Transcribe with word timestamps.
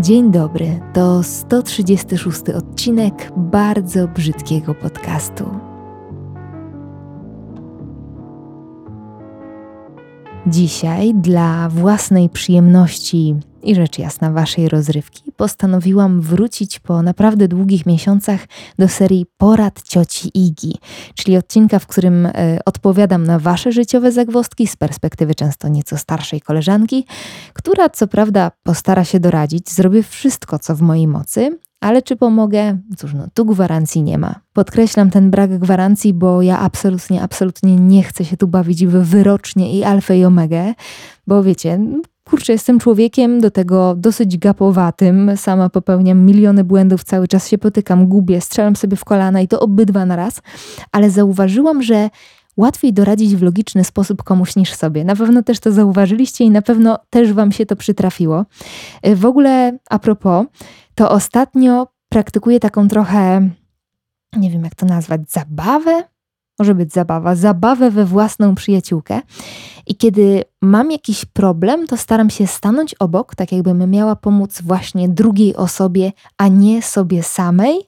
Dzień 0.00 0.30
dobry, 0.32 0.80
to 0.92 1.22
136 1.22 2.48
odcinek 2.56 3.32
bardzo 3.36 4.08
brzydkiego 4.08 4.74
podcastu. 4.74 5.44
Dzisiaj 10.46 11.14
dla 11.14 11.68
własnej 11.68 12.28
przyjemności 12.28 13.34
i 13.62 13.74
rzecz 13.74 13.98
jasna 13.98 14.30
waszej 14.30 14.68
rozrywki 14.68 15.32
postanowiłam 15.36 16.20
wrócić 16.20 16.78
po 16.78 17.02
naprawdę 17.02 17.48
długich 17.48 17.86
miesiącach 17.86 18.40
do 18.78 18.88
serii 18.88 19.26
Porad 19.36 19.82
cioci 19.82 20.30
Igi, 20.34 20.74
czyli 21.14 21.36
odcinka, 21.36 21.78
w 21.78 21.86
którym 21.86 22.26
y, 22.26 22.32
odpowiadam 22.64 23.26
na 23.26 23.38
wasze 23.38 23.72
życiowe 23.72 24.12
zagwozdki 24.12 24.66
z 24.66 24.76
perspektywy 24.76 25.34
często 25.34 25.68
nieco 25.68 25.96
starszej 25.96 26.40
koleżanki, 26.40 27.06
która 27.52 27.88
co 27.88 28.06
prawda 28.06 28.50
postara 28.62 29.04
się 29.04 29.20
doradzić, 29.20 29.70
zrobię 29.70 30.02
wszystko 30.02 30.58
co 30.58 30.76
w 30.76 30.80
mojej 30.80 31.06
mocy, 31.06 31.58
ale 31.80 32.02
czy 32.02 32.16
pomogę? 32.16 32.78
Cóż, 32.96 33.14
no 33.14 33.26
tu 33.34 33.44
gwarancji 33.44 34.02
nie 34.02 34.18
ma. 34.18 34.40
Podkreślam 34.52 35.10
ten 35.10 35.30
brak 35.30 35.58
gwarancji, 35.58 36.14
bo 36.14 36.42
ja 36.42 36.58
absolutnie, 36.58 37.22
absolutnie 37.22 37.76
nie 37.76 38.02
chcę 38.02 38.24
się 38.24 38.36
tu 38.36 38.48
bawić 38.48 38.86
w 38.86 38.90
wyrocznie 38.90 39.72
i 39.72 39.84
alfę 39.84 40.18
i 40.18 40.24
omegę, 40.24 40.74
bo 41.26 41.42
wiecie, 41.42 41.78
kurczę, 42.28 42.52
jestem 42.52 42.78
człowiekiem 42.78 43.40
do 43.40 43.50
tego 43.50 43.94
dosyć 43.94 44.38
gapowatym, 44.38 45.36
sama 45.36 45.68
popełniam 45.68 46.24
miliony 46.24 46.64
błędów, 46.64 47.04
cały 47.04 47.28
czas 47.28 47.48
się 47.48 47.58
potykam, 47.58 48.06
gubię, 48.06 48.40
strzelam 48.40 48.76
sobie 48.76 48.96
w 48.96 49.04
kolana 49.04 49.40
i 49.40 49.48
to 49.48 49.60
obydwa 49.60 50.06
na 50.06 50.16
raz, 50.16 50.42
ale 50.92 51.10
zauważyłam, 51.10 51.82
że 51.82 52.10
łatwiej 52.56 52.92
doradzić 52.92 53.36
w 53.36 53.42
logiczny 53.42 53.84
sposób 53.84 54.22
komuś 54.22 54.56
niż 54.56 54.74
sobie. 54.74 55.04
Na 55.04 55.16
pewno 55.16 55.42
też 55.42 55.60
to 55.60 55.72
zauważyliście 55.72 56.44
i 56.44 56.50
na 56.50 56.62
pewno 56.62 56.98
też 57.10 57.32
Wam 57.32 57.52
się 57.52 57.66
to 57.66 57.76
przytrafiło. 57.76 58.44
W 59.16 59.26
ogóle 59.26 59.78
a 59.90 59.98
propos, 59.98 60.46
to 60.94 61.10
ostatnio 61.10 61.86
praktykuję 62.08 62.60
taką 62.60 62.88
trochę, 62.88 63.50
nie 64.36 64.50
wiem 64.50 64.64
jak 64.64 64.74
to 64.74 64.86
nazwać, 64.86 65.20
zabawę? 65.30 66.04
Może 66.58 66.74
być 66.74 66.92
zabawa, 66.92 67.34
zabawę 67.34 67.90
we 67.90 68.04
własną 68.04 68.54
przyjaciółkę. 68.54 69.20
I 69.86 69.96
kiedy 69.96 70.44
mam 70.62 70.90
jakiś 70.90 71.24
problem, 71.24 71.86
to 71.86 71.96
staram 71.96 72.30
się 72.30 72.46
stanąć 72.46 72.94
obok, 72.94 73.34
tak 73.34 73.52
jakbym 73.52 73.90
miała 73.90 74.16
pomóc 74.16 74.62
właśnie 74.62 75.08
drugiej 75.08 75.56
osobie, 75.56 76.12
a 76.38 76.48
nie 76.48 76.82
sobie 76.82 77.22
samej, 77.22 77.78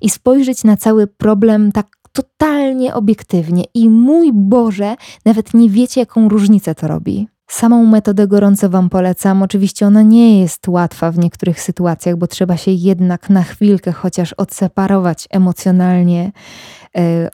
i 0.00 0.10
spojrzeć 0.10 0.64
na 0.64 0.76
cały 0.76 1.06
problem 1.06 1.72
tak 1.72 1.86
totalnie 2.12 2.94
obiektywnie. 2.94 3.64
I 3.74 3.88
mój 3.88 4.32
Boże, 4.32 4.96
nawet 5.24 5.54
nie 5.54 5.70
wiecie, 5.70 6.00
jaką 6.00 6.28
różnicę 6.28 6.74
to 6.74 6.88
robi. 6.88 7.28
Samą 7.50 7.86
metodę 7.86 8.26
gorąco 8.26 8.70
Wam 8.70 8.88
polecam. 8.88 9.42
Oczywiście 9.42 9.86
ona 9.86 10.02
nie 10.02 10.40
jest 10.40 10.68
łatwa 10.68 11.10
w 11.10 11.18
niektórych 11.18 11.60
sytuacjach, 11.60 12.16
bo 12.16 12.26
trzeba 12.26 12.56
się 12.56 12.70
jednak 12.70 13.30
na 13.30 13.42
chwilkę 13.42 13.92
chociaż 13.92 14.32
odseparować 14.32 15.28
emocjonalnie 15.30 16.32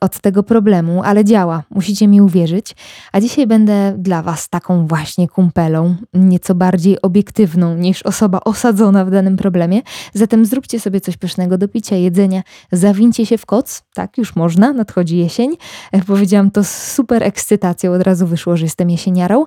od 0.00 0.20
tego 0.20 0.42
problemu, 0.42 1.02
ale 1.05 1.24
działa, 1.24 1.62
musicie 1.70 2.08
mi 2.08 2.20
uwierzyć. 2.20 2.77
A 3.12 3.20
dzisiaj 3.20 3.47
będę 3.47 3.94
dla 3.98 4.22
Was 4.22 4.48
taką 4.48 4.86
właśnie 4.86 5.28
kumpelą, 5.28 5.94
nieco 6.14 6.55
bardziej 6.55 7.02
obiektywną 7.02 7.77
niż 7.77 8.02
osoba 8.02 8.41
osadzona 8.44 9.05
w 9.05 9.10
danym 9.10 9.36
problemie. 9.36 9.82
Zatem 10.14 10.47
zróbcie 10.47 10.80
sobie 10.80 11.00
coś 11.00 11.16
pysznego 11.16 11.58
do 11.58 11.69
picia, 11.69 11.97
jedzenia, 11.97 12.42
zawincie 12.72 13.27
się 13.27 13.38
w 13.38 13.47
koc, 13.47 13.82
tak 13.94 14.19
już 14.19 14.36
można, 14.36 14.72
nadchodzi 14.72 15.16
jesień. 15.16 15.56
E, 15.92 16.02
powiedziałam 16.02 16.50
to 16.50 16.64
z 16.64 16.92
super 16.92 17.22
ekscytacją, 17.22 17.92
od 17.92 18.02
razu 18.02 18.27
wyszło, 18.27 18.56
że 18.56 18.64
jestem 18.64 18.91
jesieniarą. 18.91 19.44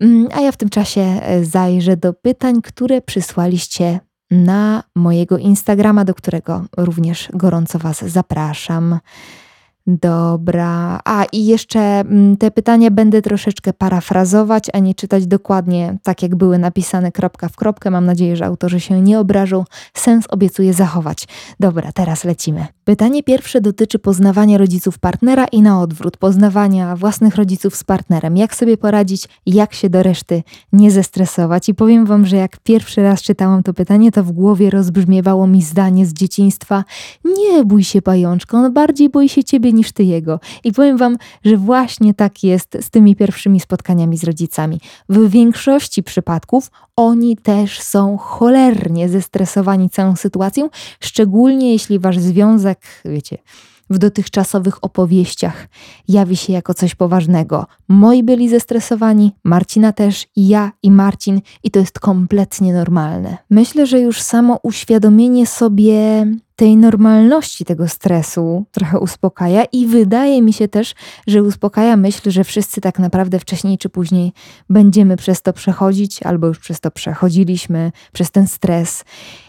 Mm, 0.00 0.28
a 0.34 0.40
ja 0.40 0.52
w 0.52 0.56
tym 0.56 0.68
czasie 0.68 1.00
e, 1.00 1.44
zajrzę 1.44 1.96
do 1.96 2.12
pytań, 2.12 2.62
które 2.62 3.00
przysłaliście 3.00 4.00
na 4.32 4.82
mojego 4.94 5.38
Instagrama, 5.38 6.04
do 6.04 6.14
którego 6.14 6.64
również 6.76 7.28
gorąco 7.34 7.78
Was 7.78 8.04
zapraszam. 8.04 8.98
Dobra. 9.86 11.00
A 11.04 11.24
i 11.32 11.46
jeszcze 11.46 11.80
mm, 11.80 12.36
te 12.36 12.50
pytania 12.50 12.90
będę 12.90 13.22
troszeczkę 13.22 13.72
parafrazować, 13.72 14.66
a 14.72 14.78
nie 14.78 14.94
czytać 14.94 15.26
dokładnie 15.26 15.98
tak, 16.02 16.22
jak 16.22 16.36
były 16.36 16.58
napisane 16.58 17.12
kropka 17.12 17.48
w 17.48 17.56
kropkę. 17.56 17.90
Mam 17.90 18.06
nadzieję, 18.06 18.36
że 18.36 18.46
autorzy 18.46 18.80
się 18.80 19.00
nie 19.00 19.18
obrażą. 19.18 19.64
Sens 19.94 20.24
obiecuję 20.28 20.74
zachować. 20.74 21.28
Dobra, 21.60 21.92
teraz 21.92 22.24
lecimy. 22.24 22.66
Pytanie 22.84 23.22
pierwsze 23.22 23.60
dotyczy 23.60 23.98
poznawania 23.98 24.58
rodziców 24.58 24.98
partnera 24.98 25.44
i 25.44 25.62
na 25.62 25.80
odwrót, 25.80 26.16
poznawania 26.16 26.96
własnych 26.96 27.36
rodziców 27.36 27.76
z 27.76 27.84
partnerem. 27.84 28.36
Jak 28.36 28.54
sobie 28.54 28.76
poradzić, 28.76 29.28
jak 29.46 29.74
się 29.74 29.90
do 29.90 30.02
reszty 30.02 30.42
nie 30.72 30.90
zestresować. 30.90 31.68
I 31.68 31.74
powiem 31.74 32.06
Wam, 32.06 32.26
że 32.26 32.36
jak 32.36 32.56
pierwszy 32.56 33.02
raz 33.02 33.22
czytałam 33.22 33.62
to 33.62 33.74
pytanie, 33.74 34.12
to 34.12 34.24
w 34.24 34.32
głowie 34.32 34.70
rozbrzmiewało 34.70 35.46
mi 35.46 35.62
zdanie 35.62 36.06
z 36.06 36.12
dzieciństwa: 36.12 36.84
Nie 37.24 37.64
bój 37.64 37.84
się, 37.84 38.02
pajączko, 38.02 38.56
on 38.56 38.72
bardziej 38.72 39.10
boi 39.10 39.28
się 39.28 39.44
ciebie 39.44 39.71
niż 39.72 39.92
ty 39.92 40.04
jego. 40.04 40.40
I 40.64 40.72
powiem 40.72 40.96
Wam, 40.96 41.16
że 41.44 41.56
właśnie 41.56 42.14
tak 42.14 42.42
jest 42.44 42.78
z 42.80 42.90
tymi 42.90 43.16
pierwszymi 43.16 43.60
spotkaniami 43.60 44.18
z 44.18 44.24
rodzicami. 44.24 44.80
W 45.08 45.30
większości 45.30 46.02
przypadków 46.02 46.70
oni 46.96 47.36
też 47.36 47.80
są 47.80 48.16
cholernie 48.18 49.08
zestresowani 49.08 49.90
całą 49.90 50.16
sytuacją, 50.16 50.68
szczególnie 51.00 51.72
jeśli 51.72 51.98
Wasz 51.98 52.18
związek, 52.18 52.78
wiecie, 53.04 53.38
w 53.90 53.98
dotychczasowych 53.98 54.84
opowieściach 54.84 55.68
jawi 56.08 56.36
się 56.36 56.52
jako 56.52 56.74
coś 56.74 56.94
poważnego. 56.94 57.66
Moi 57.88 58.22
byli 58.22 58.48
zestresowani, 58.48 59.32
Marcina 59.44 59.92
też, 59.92 60.26
i 60.36 60.48
ja, 60.48 60.72
i 60.82 60.90
Marcin, 60.90 61.40
i 61.64 61.70
to 61.70 61.78
jest 61.78 62.00
kompletnie 62.00 62.72
normalne. 62.72 63.38
Myślę, 63.50 63.86
że 63.86 64.00
już 64.00 64.20
samo 64.20 64.58
uświadomienie 64.62 65.46
sobie 65.46 66.26
tej 66.56 66.76
normalności 66.76 67.64
tego 67.64 67.88
stresu 67.88 68.64
trochę 68.70 68.98
uspokaja 68.98 69.64
i 69.64 69.86
wydaje 69.86 70.42
mi 70.42 70.52
się 70.52 70.68
też, 70.68 70.94
że 71.26 71.42
uspokaja 71.42 71.96
myśl, 71.96 72.30
że 72.30 72.44
wszyscy 72.44 72.80
tak 72.80 72.98
naprawdę 72.98 73.38
wcześniej 73.38 73.78
czy 73.78 73.88
później 73.88 74.32
będziemy 74.70 75.16
przez 75.16 75.42
to 75.42 75.52
przechodzić, 75.52 76.22
albo 76.22 76.46
już 76.46 76.58
przez 76.58 76.80
to 76.80 76.90
przechodziliśmy, 76.90 77.92
przez 78.12 78.30
ten 78.30 78.46
stres. 78.46 79.04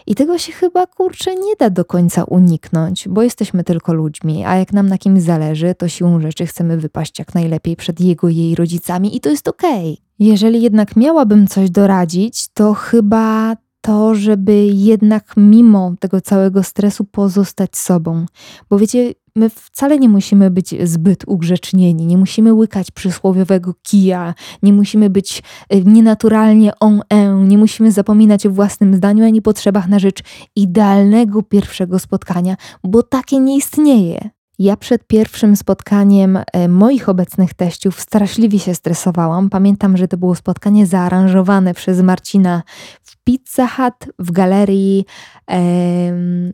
I 0.06 0.14
tego 0.14 0.38
się 0.38 0.52
chyba 0.52 0.86
kurczę 0.86 1.34
nie 1.34 1.56
da 1.58 1.70
do 1.70 1.84
końca 1.84 2.24
uniknąć, 2.24 3.08
bo 3.08 3.22
jesteśmy 3.22 3.64
tylko 3.64 3.94
ludźmi, 3.94 4.44
a 4.44 4.56
jak 4.56 4.72
nam 4.72 4.88
na 4.88 4.98
kimś 4.98 5.22
zależy, 5.22 5.74
to 5.74 5.88
siłą 5.88 6.20
rzeczy 6.20 6.46
chcemy 6.46 6.76
wypaść 6.76 7.18
jak 7.18 7.34
najlepiej 7.34 7.76
przed 7.76 8.00
jego 8.00 8.28
jej 8.28 8.54
rodzicami 8.54 9.16
i 9.16 9.20
to 9.20 9.30
jest 9.30 9.48
okej. 9.48 9.92
Okay. 9.92 10.04
Jeżeli 10.18 10.62
jednak 10.62 10.96
miałabym 10.96 11.46
coś 11.46 11.70
doradzić, 11.70 12.48
to 12.48 12.74
chyba 12.74 13.56
to, 13.84 14.14
żeby 14.14 14.66
jednak 14.66 15.34
mimo 15.36 15.94
tego 16.00 16.20
całego 16.20 16.62
stresu 16.62 17.04
pozostać 17.04 17.76
sobą. 17.76 18.26
Bo 18.70 18.78
wiecie, 18.78 19.14
my 19.36 19.50
wcale 19.50 19.98
nie 19.98 20.08
musimy 20.08 20.50
być 20.50 20.74
zbyt 20.84 21.24
ugrzecznieni, 21.26 22.06
nie 22.06 22.18
musimy 22.18 22.52
łykać 22.52 22.90
przysłowiowego 22.90 23.74
kija, 23.82 24.34
nie 24.62 24.72
musimy 24.72 25.10
być 25.10 25.42
y, 25.74 25.84
nienaturalnie 25.84 26.72
on 26.80 27.00
en, 27.10 27.48
nie 27.48 27.58
musimy 27.58 27.92
zapominać 27.92 28.46
o 28.46 28.50
własnym 28.50 28.94
zdaniu 28.94 29.24
ani 29.24 29.42
potrzebach 29.42 29.88
na 29.88 29.98
rzecz 29.98 30.22
idealnego 30.56 31.42
pierwszego 31.42 31.98
spotkania, 31.98 32.56
bo 32.84 33.02
takie 33.02 33.40
nie 33.40 33.56
istnieje. 33.56 34.30
Ja 34.58 34.76
przed 34.76 35.06
pierwszym 35.06 35.56
spotkaniem 35.56 36.38
e, 36.52 36.68
moich 36.68 37.08
obecnych 37.08 37.54
teściów 37.54 38.00
straszliwie 38.00 38.58
się 38.58 38.74
stresowałam. 38.74 39.50
Pamiętam, 39.50 39.96
że 39.96 40.08
to 40.08 40.16
było 40.16 40.34
spotkanie 40.34 40.86
zaaranżowane 40.86 41.74
przez 41.74 42.00
Marcina 42.00 42.62
w 43.02 43.16
Pizza 43.24 43.68
Hut 43.68 44.12
w 44.18 44.32
galerii 44.32 45.04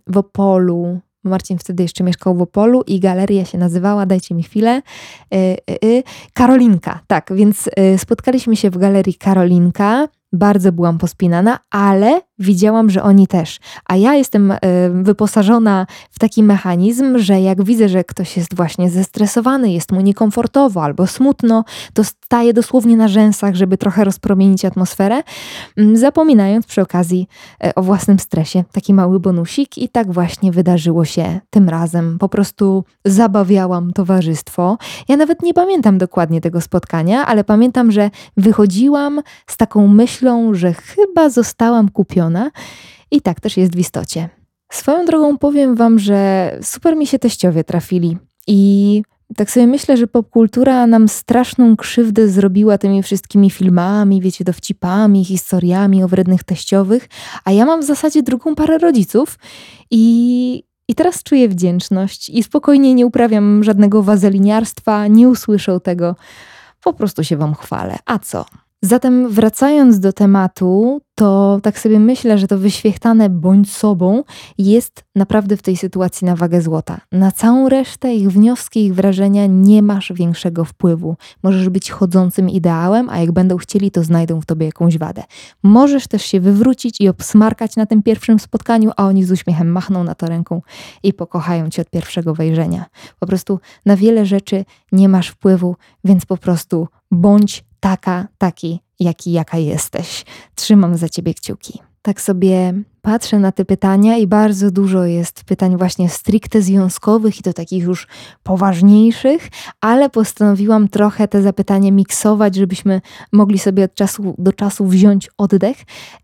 w 0.07 0.17
Opolu. 0.17 1.01
Marcin 1.25 1.59
wtedy 1.59 1.83
jeszcze 1.83 2.05
mieszkał 2.05 2.35
w 2.35 2.43
Opolu 2.43 2.83
i 2.87 3.01
galeria 3.01 3.45
się 3.45 3.59
nazywała, 3.59 4.07
dajcie 4.07 4.35
mi 4.35 4.43
chwilę, 4.43 4.71
e, 4.71 4.83
e, 5.37 6.03
Karolinka. 6.33 7.01
Tak, 7.07 7.33
więc 7.35 7.71
spotkaliśmy 7.97 8.57
się 8.57 8.71
w 8.71 8.79
galerii 8.79 9.15
Karolinka. 9.15 10.09
Bardzo 10.33 10.73
byłam 10.73 10.99
pospinana, 10.99 11.59
ale 11.71 12.21
widziałam, 12.41 12.91
że 12.91 13.03
oni 13.03 13.27
też. 13.27 13.59
A 13.85 13.97
ja 13.97 14.15
jestem 14.15 14.51
e, 14.51 14.59
wyposażona 14.91 15.87
w 16.11 16.19
taki 16.19 16.43
mechanizm, 16.43 17.19
że 17.19 17.41
jak 17.41 17.65
widzę, 17.65 17.89
że 17.89 18.05
ktoś 18.05 18.37
jest 18.37 18.57
właśnie 18.57 18.91
zestresowany, 18.91 19.73
jest 19.73 19.93
mu 19.93 20.01
niekomfortowo 20.01 20.85
albo 20.85 21.07
smutno, 21.07 21.65
to 21.95 22.05
staję 22.05 22.53
dosłownie 22.53 22.97
na 22.97 23.09
rzęsach, 23.09 23.55
żeby 23.55 23.77
trochę 23.77 24.05
rozpromienić 24.05 24.65
atmosferę, 24.65 25.23
mm, 25.77 25.97
zapominając 25.97 26.67
przy 26.67 26.81
okazji 26.81 27.29
e, 27.65 27.75
o 27.75 27.83
własnym 27.83 28.19
stresie. 28.19 28.65
Taki 28.73 28.95
mały 28.95 29.21
bonusik 29.21 29.79
i 29.79 29.89
tak 29.89 30.13
właśnie 30.13 30.53
wydarzyło 30.53 31.05
się 31.05 31.41
tym 31.51 31.69
razem. 31.69 32.19
Po 32.19 32.29
prostu 32.29 32.85
zabawiałam 33.05 33.93
towarzystwo. 33.93 34.79
Ja 35.09 35.17
nawet 35.17 35.43
nie 35.43 35.55
pamiętam 35.55 35.99
dokładnie 35.99 36.41
tego 36.41 36.61
spotkania, 36.61 37.27
ale 37.27 37.45
pamiętam, 37.45 37.93
że 37.93 38.11
wychodziłam 38.37 39.21
z 39.47 39.57
taką 39.57 39.87
myślą, 39.87 40.55
że 40.55 40.73
chyba 40.73 41.31
zostałam 41.31 41.89
kupiona 41.89 42.30
i 43.11 43.21
tak 43.21 43.41
też 43.41 43.57
jest 43.57 43.77
w 43.77 43.79
istocie. 43.79 44.29
Swoją 44.73 45.05
drogą 45.05 45.39
powiem 45.39 45.75
Wam, 45.75 45.99
że 45.99 46.51
super 46.63 46.97
mi 46.97 47.07
się 47.07 47.19
teściowie 47.19 47.65
trafili 47.65 48.19
i 48.47 49.03
tak 49.37 49.51
sobie 49.51 49.67
myślę, 49.67 49.97
że 49.97 50.07
popkultura 50.07 50.87
nam 50.87 51.09
straszną 51.09 51.77
krzywdę 51.77 52.29
zrobiła 52.29 52.79
tymi 52.79 53.03
wszystkimi 53.03 53.51
filmami, 53.51 54.21
wiecie, 54.21 54.45
dowcipami, 54.45 55.25
historiami 55.25 56.05
o 56.05 56.09
wrednych 56.09 56.45
teściowych, 56.45 57.09
a 57.45 57.53
ja 57.53 57.67
mam 57.67 57.81
w 57.81 57.85
zasadzie 57.85 58.23
drugą 58.23 58.55
parę 58.55 58.79
rodziców 58.79 59.39
i, 59.91 60.65
i 60.89 60.95
teraz 60.95 61.23
czuję 61.23 61.49
wdzięczność 61.49 62.29
i 62.29 62.43
spokojnie 62.43 62.95
nie 62.95 63.07
uprawiam 63.07 63.65
żadnego 63.65 64.03
wazeliniarstwa, 64.03 65.07
nie 65.07 65.29
usłyszą 65.29 65.81
tego. 65.81 66.17
Po 66.83 66.93
prostu 66.93 67.25
się 67.25 67.37
wam 67.37 67.55
chwalę. 67.55 67.97
A 68.07 68.19
co? 68.19 68.45
Zatem 68.83 69.29
wracając 69.29 70.01
do 70.01 70.13
tematu, 70.13 71.01
to 71.15 71.61
tak 71.63 71.79
sobie 71.79 72.01
myślę, 72.01 72.39
że 72.39 72.47
to 72.47 72.59
wyświechtane 72.59 73.31
bądź 73.31 73.73
sobą 73.73 74.23
jest 74.59 75.05
naprawdę 75.15 75.57
w 75.57 75.63
tej 75.63 75.77
sytuacji 75.77 76.25
na 76.25 76.37
wagę 76.37 76.63
złota. 76.63 77.01
Na 77.13 77.33
całą 77.33 77.69
resztę 77.69 78.15
ich 78.15 78.31
wnioski, 78.31 78.85
ich 78.85 78.95
wrażenia 78.95 79.47
nie 79.47 79.83
masz 79.83 80.13
większego 80.13 80.65
wpływu. 80.65 81.17
Możesz 81.43 81.69
być 81.69 81.91
chodzącym 81.91 82.51
ideałem, 82.51 83.11
a 83.11 83.19
jak 83.19 83.33
będą 83.33 83.57
chcieli, 83.57 83.91
to 83.91 84.05
znajdą 84.05 84.41
w 84.41 84.47
tobie 84.47 84.67
jakąś 84.67 84.99
wadę. 84.99 85.25
Możesz 85.63 86.07
też 86.07 86.23
się 86.23 86.41
wywrócić 86.41 87.01
i 87.01 87.09
obsmarkać 87.09 87.77
na 87.77 87.87
tym 87.87 88.03
pierwszym 88.03 88.39
spotkaniu, 88.39 88.91
a 88.97 89.07
oni 89.07 89.25
z 89.25 89.31
uśmiechem 89.31 89.73
machną 89.73 90.05
na 90.05 90.15
to 90.15 90.27
ręką 90.27 90.63
i 91.03 91.13
pokochają 91.13 91.71
cię 91.71 91.83
od 91.83 91.91
pierwszego 91.91 92.35
wejrzenia. 92.35 92.85
Po 93.19 93.27
prostu 93.27 93.61
na 93.87 93.97
wiele 93.97 94.27
rzeczy 94.27 94.65
nie 94.93 95.09
masz 95.09 95.29
wpływu, 95.29 95.77
więc 96.05 96.27
po 96.27 96.37
prostu 96.37 96.89
bądź 97.11 97.70
taka, 97.81 98.29
taki, 98.39 98.81
jaki, 99.01 99.33
jaka 99.33 99.59
jesteś. 99.59 100.25
Trzymam 100.55 100.97
za 100.97 101.09
ciebie 101.09 101.35
kciuki. 101.35 101.81
Tak 102.03 102.21
sobie 102.21 102.75
patrzę 103.03 103.39
na 103.39 103.53
te 103.53 103.65
pytania 103.65 104.17
i 104.17 104.27
bardzo 104.27 104.71
dużo 104.71 105.05
jest 105.05 105.45
pytań 105.45 105.77
właśnie 105.77 106.09
stricte 106.09 106.63
związkowych 106.63 107.39
i 107.39 107.43
to 107.43 107.53
takich 107.53 107.83
już 107.85 108.07
poważniejszych, 108.43 109.49
ale 109.81 110.11
postanowiłam 110.11 110.89
trochę 110.89 111.29
te 111.29 111.43
zapytania 111.43 111.91
miksować, 111.91 112.55
żebyśmy 112.55 113.01
mogli 113.33 113.59
sobie 113.59 113.85
od 113.85 113.95
czasu 113.95 114.35
do 114.39 114.53
czasu 114.53 114.87
wziąć 114.87 115.31
oddech. 115.39 115.77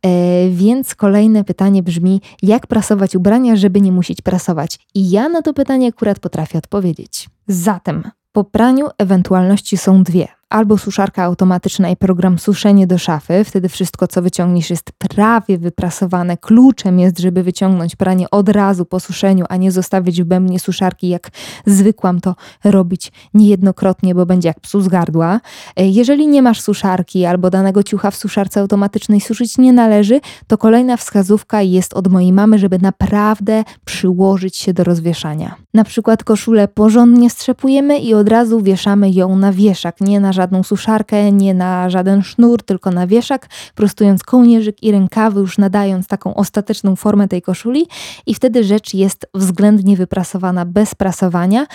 E, 0.03 0.49
więc 0.51 0.95
kolejne 0.95 1.45
pytanie 1.45 1.83
brzmi: 1.83 2.21
jak 2.43 2.67
prasować 2.67 3.17
ubrania, 3.17 3.57
żeby 3.57 3.81
nie 3.81 3.93
musieć 3.93 4.23
prasować? 4.23 4.79
I 4.95 5.11
ja 5.11 5.29
na 5.29 5.43
to 5.43 5.55
pytanie 5.55 5.89
akurat 5.89 6.19
potrafię 6.19 6.59
odpowiedzieć. 6.59 7.29
Zatem 7.49 8.11
po 8.33 8.45
praniu 8.45 8.87
ewentualności 8.99 9.77
są 9.77 10.03
dwie 10.03 10.36
albo 10.51 10.79
suszarka 10.79 11.23
automatyczna 11.23 11.91
i 11.91 11.97
program 11.97 12.39
suszenie 12.39 12.87
do 12.87 12.99
szafy. 12.99 13.45
Wtedy 13.45 13.69
wszystko, 13.69 14.09
co 14.09 14.23
wyciągniesz, 14.23 14.71
jest 14.71 14.93
prawie 14.93 15.59
wyprasowane. 15.59 16.37
Kluczem 16.37 16.99
jest, 16.99 17.19
żeby 17.19 17.43
wyciągnąć 17.43 17.97
pranie 17.97 18.31
od 18.31 18.49
razu 18.49 18.85
po 18.85 19.01
suszeniu, 19.01 19.45
a 19.49 19.57
nie 19.57 19.73
zostawić 19.73 20.23
w 20.23 20.25
bębnie 20.25 20.61
suszarki, 20.61 21.09
jak 21.09 21.31
zwykłam 21.67 22.21
to 22.21 22.35
robić 22.65 23.13
niejednokrotnie, 23.35 24.15
bo 24.15 24.27
będzie 24.27 24.49
jak 24.49 24.61
psu 24.61 24.81
z 24.81 24.89
gardła. 24.89 25.41
Jeżeli 25.77 26.29
nie 26.29 26.43
masz 26.43 26.61
suszarki 26.61 27.25
albo 27.25 27.51
danego 27.51 27.83
ciucha 27.83 28.11
w 28.11 28.17
suszarce 28.17 28.61
automatycznej 28.61 29.21
suszyć 29.21 29.59
nie 29.59 29.73
należy, 29.73 30.21
to 30.47 30.59
kolejna 30.59 30.97
wskazówka 30.97 31.63
jest 31.63 31.95
od 31.95 32.09
mojej 32.09 32.33
mamy, 32.33 32.59
żeby 32.59 32.79
naprawdę 32.79 33.65
przyłożyć 33.85 34.57
się 34.57 34.73
do 34.73 34.85
rozwieszania. 34.85 35.55
Na 35.75 35.85
przykład 35.85 36.25
koszulę 36.25 36.69
porządnie 36.69 37.31
strzepujemy 37.31 37.99
i 37.99 38.15
od 38.15 38.29
razu 38.29 38.61
wieszamy 38.61 39.11
ją 39.11 39.37
na 39.37 39.53
wieszak, 39.53 40.01
nie 40.01 40.21
na 40.21 40.33
żadną 40.37 40.63
suszarkę, 40.63 41.33
nie 41.33 41.55
na 41.55 41.91
żaden 41.91 42.23
sznur, 42.23 42.63
tylko 42.63 42.91
na 42.91 43.07
wieszak, 43.07 43.49
prostując 43.75 44.23
kołnierzyk 44.23 44.83
i 44.83 44.93
rękawy, 44.93 45.41
już 45.41 45.59
nadając 45.59 46.07
taką 46.07 46.35
ostateczną 46.35 46.97
formę 46.97 47.29
tej 47.29 47.43
koszuli 47.43 47.87
i 48.27 48.35
wtedy 48.35 48.65
rzecz 48.65 48.95
jest 48.95 49.27
względnie 49.35 49.97
wyprasowana 49.97 50.65
bez 50.65 50.95
prasowania, 50.95 51.67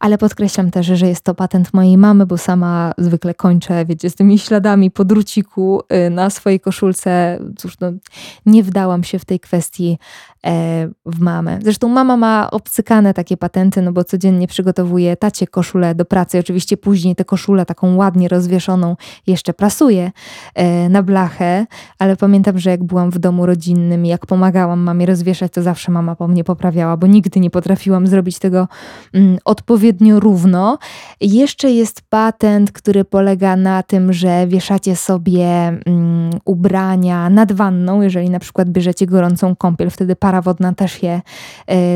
ale 0.00 0.18
podkreślam 0.18 0.70
też, 0.70 0.86
że 0.86 1.08
jest 1.08 1.24
to 1.24 1.34
patent 1.34 1.74
mojej 1.74 1.98
mamy, 1.98 2.26
bo 2.26 2.38
sama 2.38 2.92
zwykle 2.98 3.34
kończę, 3.34 3.84
wiecie, 3.84 4.10
z 4.10 4.14
tymi 4.14 4.38
śladami 4.38 4.90
po 4.90 5.04
druciku 5.04 5.82
y, 6.06 6.10
na 6.10 6.30
swojej 6.30 6.60
koszulce. 6.60 7.38
Cóż, 7.58 7.80
no, 7.80 7.92
nie 8.46 8.62
wdałam 8.62 9.04
się 9.04 9.18
w 9.18 9.24
tej 9.24 9.40
kwestii 9.40 9.98
w 11.06 11.20
mamę. 11.20 11.58
Zresztą 11.62 11.88
mama 11.88 12.16
ma 12.16 12.50
obcykane 12.50 13.14
takie 13.14 13.36
patenty, 13.36 13.82
no 13.82 13.92
bo 13.92 14.04
codziennie 14.04 14.48
przygotowuje 14.48 15.16
tacie 15.16 15.46
koszulę 15.46 15.94
do 15.94 16.04
pracy. 16.04 16.38
Oczywiście 16.38 16.76
później 16.76 17.16
tę 17.16 17.24
koszulę 17.24 17.66
taką 17.66 17.96
ładnie 17.96 18.28
rozwieszoną 18.28 18.96
jeszcze 19.26 19.54
prasuje 19.54 20.12
e, 20.54 20.88
na 20.88 21.02
blachę, 21.02 21.66
ale 21.98 22.16
pamiętam, 22.16 22.58
że 22.58 22.70
jak 22.70 22.84
byłam 22.84 23.10
w 23.10 23.18
domu 23.18 23.46
rodzinnym, 23.46 24.06
jak 24.06 24.26
pomagałam 24.26 24.80
mamie 24.80 25.06
rozwieszać, 25.06 25.52
to 25.52 25.62
zawsze 25.62 25.92
mama 25.92 26.16
po 26.16 26.28
mnie 26.28 26.44
poprawiała, 26.44 26.96
bo 26.96 27.06
nigdy 27.06 27.40
nie 27.40 27.50
potrafiłam 27.50 28.06
zrobić 28.06 28.38
tego 28.38 28.68
mm, 29.12 29.38
odpowiednio 29.44 30.20
równo. 30.20 30.78
Jeszcze 31.20 31.70
jest 31.70 32.02
patent, 32.10 32.72
który 32.72 33.04
polega 33.04 33.56
na 33.56 33.82
tym, 33.82 34.12
że 34.12 34.46
wieszacie 34.46 34.96
sobie 34.96 35.46
mm, 35.46 36.30
ubrania 36.44 37.30
nad 37.30 37.52
wanną, 37.52 38.02
jeżeli 38.02 38.30
na 38.30 38.38
przykład 38.38 38.68
bierzecie 38.68 39.06
gorącą 39.06 39.56
kąpiel, 39.56 39.90
wtedy 39.90 40.16
para 40.16 40.35
wodna 40.40 40.74
też 40.74 41.02
je 41.02 41.20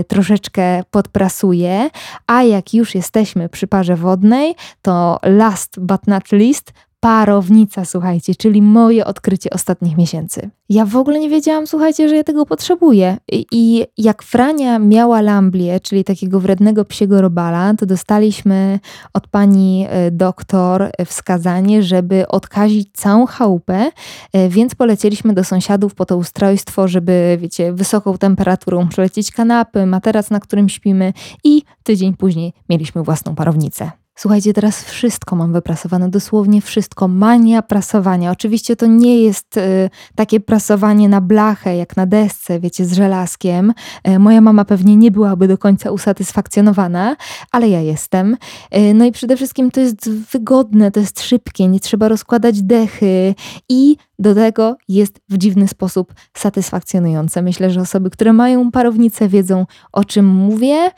y, 0.00 0.04
troszeczkę 0.04 0.82
podprasuje, 0.90 1.90
a 2.26 2.42
jak 2.42 2.74
już 2.74 2.94
jesteśmy 2.94 3.48
przy 3.48 3.66
parze 3.66 3.96
wodnej, 3.96 4.54
to 4.82 5.18
last 5.22 5.80
but 5.80 6.06
not 6.06 6.32
least 6.32 6.72
parownica, 7.00 7.84
słuchajcie, 7.84 8.34
czyli 8.34 8.62
moje 8.62 9.04
odkrycie 9.04 9.50
ostatnich 9.50 9.96
miesięcy. 9.96 10.50
Ja 10.68 10.84
w 10.86 10.96
ogóle 10.96 11.20
nie 11.20 11.28
wiedziałam, 11.28 11.66
słuchajcie, 11.66 12.08
że 12.08 12.16
ja 12.16 12.24
tego 12.24 12.46
potrzebuję. 12.46 13.16
I 13.52 13.86
jak 13.98 14.22
Frania 14.22 14.78
miała 14.78 15.20
lamblię, 15.20 15.80
czyli 15.80 16.04
takiego 16.04 16.40
wrednego 16.40 16.84
psiego 16.84 17.20
robala, 17.20 17.74
to 17.74 17.86
dostaliśmy 17.86 18.80
od 19.14 19.28
pani 19.28 19.86
e, 19.88 20.10
doktor 20.10 20.90
wskazanie, 21.06 21.82
żeby 21.82 22.28
odkazić 22.28 22.88
całą 22.92 23.26
chałupę, 23.26 23.90
e, 24.32 24.48
więc 24.48 24.74
polecieliśmy 24.74 25.34
do 25.34 25.44
sąsiadów 25.44 25.94
po 25.94 26.06
to 26.06 26.16
ustrojstwo, 26.16 26.88
żeby, 26.88 27.38
wiecie, 27.40 27.72
wysoką 27.72 28.18
temperaturą 28.18 28.88
przelecieć 28.88 29.32
kanapy, 29.32 29.86
materac, 29.86 30.30
na 30.30 30.40
którym 30.40 30.68
śpimy 30.68 31.12
i 31.44 31.62
tydzień 31.82 32.16
później 32.16 32.52
mieliśmy 32.68 33.02
własną 33.02 33.34
parownicę. 33.34 33.99
Słuchajcie, 34.20 34.52
teraz 34.52 34.84
wszystko 34.84 35.36
mam 35.36 35.52
wyprasowane, 35.52 36.08
dosłownie 36.08 36.60
wszystko. 36.60 37.08
Mania 37.08 37.62
prasowania. 37.62 38.30
Oczywiście 38.30 38.76
to 38.76 38.86
nie 38.86 39.22
jest 39.22 39.56
y, 39.56 39.90
takie 40.14 40.40
prasowanie 40.40 41.08
na 41.08 41.20
blachę, 41.20 41.76
jak 41.76 41.96
na 41.96 42.06
desce, 42.06 42.60
wiecie, 42.60 42.84
z 42.84 42.92
żelazkiem. 42.92 43.72
Y, 44.08 44.18
moja 44.18 44.40
mama 44.40 44.64
pewnie 44.64 44.96
nie 44.96 45.10
byłaby 45.10 45.48
do 45.48 45.58
końca 45.58 45.90
usatysfakcjonowana, 45.90 47.16
ale 47.52 47.68
ja 47.68 47.80
jestem. 47.80 48.36
Y, 48.76 48.94
no 48.94 49.04
i 49.04 49.12
przede 49.12 49.36
wszystkim 49.36 49.70
to 49.70 49.80
jest 49.80 50.10
wygodne, 50.10 50.90
to 50.90 51.00
jest 51.00 51.20
szybkie, 51.22 51.68
nie 51.68 51.80
trzeba 51.80 52.08
rozkładać 52.08 52.62
dechy 52.62 53.34
i 53.68 53.96
do 54.20 54.34
tego 54.34 54.76
jest 54.88 55.20
w 55.28 55.38
dziwny 55.38 55.68
sposób 55.68 56.14
satysfakcjonujące. 56.36 57.42
Myślę, 57.42 57.70
że 57.70 57.80
osoby, 57.80 58.10
które 58.10 58.32
mają 58.32 58.70
parownicę, 58.70 59.28
wiedzą 59.28 59.66
o 59.92 60.04
czym 60.04 60.26
mówię, 60.26 60.90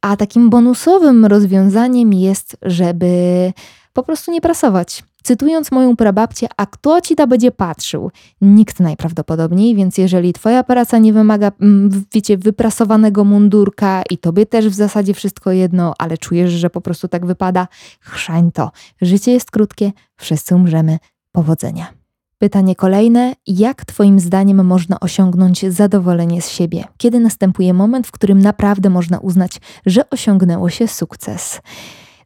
a 0.00 0.16
takim 0.16 0.50
bonusowym 0.50 1.26
rozwiązaniem 1.26 2.12
jest, 2.12 2.56
żeby 2.62 3.52
po 3.92 4.02
prostu 4.02 4.32
nie 4.32 4.40
prasować. 4.40 5.04
Cytując 5.22 5.72
moją 5.72 5.96
prababcię, 5.96 6.46
a 6.56 6.66
kto 6.66 7.00
ci 7.00 7.16
ta 7.16 7.26
będzie 7.26 7.50
patrzył? 7.50 8.10
Nikt 8.40 8.80
najprawdopodobniej, 8.80 9.74
więc 9.74 9.98
jeżeli 9.98 10.32
twoja 10.32 10.64
praca 10.64 10.98
nie 10.98 11.12
wymaga, 11.12 11.52
mm, 11.60 12.04
wiecie, 12.14 12.38
wyprasowanego 12.38 13.24
mundurka 13.24 14.02
i 14.10 14.18
tobie 14.18 14.46
też 14.46 14.68
w 14.68 14.74
zasadzie 14.74 15.14
wszystko 15.14 15.52
jedno, 15.52 15.94
ale 15.98 16.18
czujesz, 16.18 16.50
że 16.50 16.70
po 16.70 16.80
prostu 16.80 17.08
tak 17.08 17.26
wypada, 17.26 17.68
chrzań 18.00 18.52
to. 18.52 18.70
Życie 19.00 19.32
jest 19.32 19.50
krótkie, 19.50 19.92
wszyscy 20.16 20.54
umrzemy. 20.54 20.98
Powodzenia. 21.32 21.97
Pytanie 22.38 22.76
kolejne: 22.76 23.34
jak 23.46 23.84
Twoim 23.84 24.20
zdaniem 24.20 24.66
można 24.66 25.00
osiągnąć 25.00 25.72
zadowolenie 25.72 26.42
z 26.42 26.48
siebie? 26.48 26.84
Kiedy 26.96 27.20
następuje 27.20 27.74
moment, 27.74 28.06
w 28.06 28.10
którym 28.10 28.38
naprawdę 28.38 28.90
można 28.90 29.18
uznać, 29.18 29.60
że 29.86 30.10
osiągnęło 30.10 30.70
się 30.70 30.88
sukces? 30.88 31.60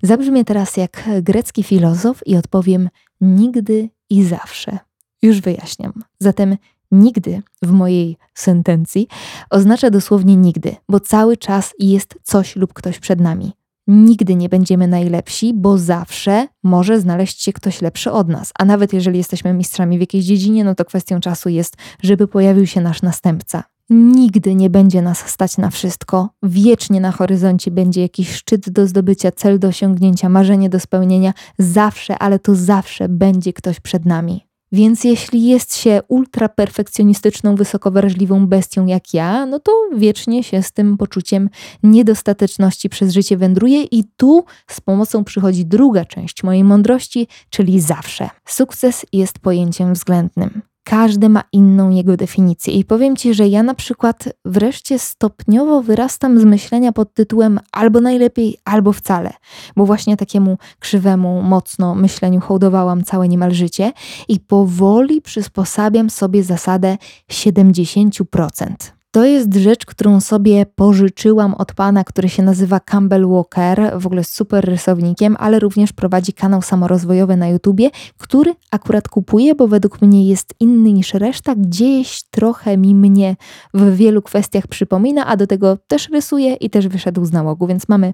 Zabrzmię 0.02 0.44
teraz 0.44 0.76
jak 0.76 1.08
grecki 1.22 1.62
filozof 1.62 2.26
i 2.26 2.36
odpowiem: 2.36 2.88
nigdy 3.20 3.88
i 4.10 4.24
zawsze. 4.24 4.78
Już 5.22 5.40
wyjaśniam. 5.40 5.92
Zatem 6.18 6.56
nigdy 6.90 7.42
w 7.62 7.70
mojej 7.70 8.16
sentencji 8.34 9.08
oznacza 9.50 9.90
dosłownie 9.90 10.36
nigdy, 10.36 10.76
bo 10.88 11.00
cały 11.00 11.36
czas 11.36 11.74
jest 11.78 12.18
coś 12.22 12.56
lub 12.56 12.72
ktoś 12.72 12.98
przed 12.98 13.20
nami. 13.20 13.52
Nigdy 13.86 14.34
nie 14.34 14.48
będziemy 14.48 14.88
najlepsi, 14.88 15.54
bo 15.54 15.78
zawsze 15.78 16.48
może 16.62 17.00
znaleźć 17.00 17.42
się 17.42 17.52
ktoś 17.52 17.82
lepszy 17.82 18.12
od 18.12 18.28
nas. 18.28 18.52
A 18.58 18.64
nawet 18.64 18.92
jeżeli 18.92 19.18
jesteśmy 19.18 19.52
mistrzami 19.52 19.98
w 19.98 20.00
jakiejś 20.00 20.24
dziedzinie, 20.24 20.64
no 20.64 20.74
to 20.74 20.84
kwestią 20.84 21.20
czasu 21.20 21.48
jest, 21.48 21.76
żeby 22.02 22.28
pojawił 22.28 22.66
się 22.66 22.80
nasz 22.80 23.02
następca. 23.02 23.64
Nigdy 23.90 24.54
nie 24.54 24.70
będzie 24.70 25.02
nas 25.02 25.18
stać 25.18 25.58
na 25.58 25.70
wszystko. 25.70 26.28
Wiecznie 26.42 27.00
na 27.00 27.12
horyzoncie 27.12 27.70
będzie 27.70 28.00
jakiś 28.00 28.32
szczyt 28.32 28.70
do 28.70 28.86
zdobycia, 28.86 29.30
cel 29.32 29.58
do 29.58 29.68
osiągnięcia, 29.68 30.28
marzenie 30.28 30.68
do 30.68 30.80
spełnienia. 30.80 31.32
Zawsze, 31.58 32.18
ale 32.18 32.38
to 32.38 32.54
zawsze 32.54 33.08
będzie 33.08 33.52
ktoś 33.52 33.80
przed 33.80 34.06
nami. 34.06 34.51
Więc 34.72 35.04
jeśli 35.04 35.48
jest 35.48 35.76
się 35.76 36.00
ultra 36.08 36.48
perfekcjonistyczną, 36.48 37.54
wysoko 37.54 37.90
wrażliwą 37.90 38.46
bestią 38.46 38.86
jak 38.86 39.14
ja, 39.14 39.46
no 39.46 39.60
to 39.60 39.72
wiecznie 39.96 40.44
się 40.44 40.62
z 40.62 40.72
tym 40.72 40.96
poczuciem 40.96 41.50
niedostateczności 41.82 42.88
przez 42.88 43.12
życie 43.12 43.36
wędruje 43.36 43.82
i 43.82 44.04
tu 44.16 44.44
z 44.70 44.80
pomocą 44.80 45.24
przychodzi 45.24 45.66
druga 45.66 46.04
część 46.04 46.42
mojej 46.42 46.64
mądrości, 46.64 47.28
czyli 47.50 47.80
zawsze. 47.80 48.30
Sukces 48.44 49.06
jest 49.12 49.38
pojęciem 49.38 49.94
względnym. 49.94 50.71
Każdy 50.84 51.28
ma 51.28 51.42
inną 51.52 51.90
jego 51.90 52.16
definicję. 52.16 52.74
I 52.74 52.84
powiem 52.84 53.16
Ci, 53.16 53.34
że 53.34 53.48
ja 53.48 53.62
na 53.62 53.74
przykład 53.74 54.28
wreszcie 54.44 54.98
stopniowo 54.98 55.82
wyrastam 55.82 56.38
z 56.38 56.44
myślenia 56.44 56.92
pod 56.92 57.14
tytułem 57.14 57.60
albo 57.72 58.00
najlepiej, 58.00 58.58
albo 58.64 58.92
wcale, 58.92 59.32
bo 59.76 59.86
właśnie 59.86 60.16
takiemu 60.16 60.58
krzywemu, 60.78 61.42
mocno 61.42 61.94
myśleniu 61.94 62.40
hołdowałam 62.40 63.04
całe 63.04 63.28
niemal 63.28 63.52
życie 63.52 63.92
i 64.28 64.40
powoli 64.40 65.22
przysposabiam 65.22 66.10
sobie 66.10 66.42
zasadę 66.44 66.96
70%. 67.30 69.01
To 69.14 69.24
jest 69.24 69.54
rzecz, 69.54 69.86
którą 69.86 70.20
sobie 70.20 70.66
pożyczyłam 70.66 71.54
od 71.54 71.74
pana, 71.74 72.04
który 72.04 72.28
się 72.28 72.42
nazywa 72.42 72.80
Campbell 72.80 73.28
Walker, 73.28 73.92
w 74.00 74.06
ogóle 74.06 74.24
super 74.24 74.64
rysownikiem, 74.64 75.36
ale 75.38 75.58
również 75.58 75.92
prowadzi 75.92 76.32
kanał 76.32 76.62
samorozwojowy 76.62 77.36
na 77.36 77.48
YouTubie, 77.48 77.90
który 78.18 78.54
akurat 78.70 79.08
kupuję, 79.08 79.54
bo 79.54 79.68
według 79.68 80.02
mnie 80.02 80.28
jest 80.28 80.54
inny 80.60 80.92
niż 80.92 81.14
reszta, 81.14 81.54
gdzieś 81.54 82.22
trochę 82.30 82.76
mi 82.76 82.94
mnie 82.94 83.36
w 83.74 83.96
wielu 83.96 84.22
kwestiach 84.22 84.66
przypomina, 84.66 85.26
a 85.26 85.36
do 85.36 85.46
tego 85.46 85.78
też 85.88 86.08
rysuje 86.08 86.54
i 86.54 86.70
też 86.70 86.88
wyszedł 86.88 87.24
z 87.24 87.32
nałogu, 87.32 87.66
więc 87.66 87.88
mamy 87.88 88.12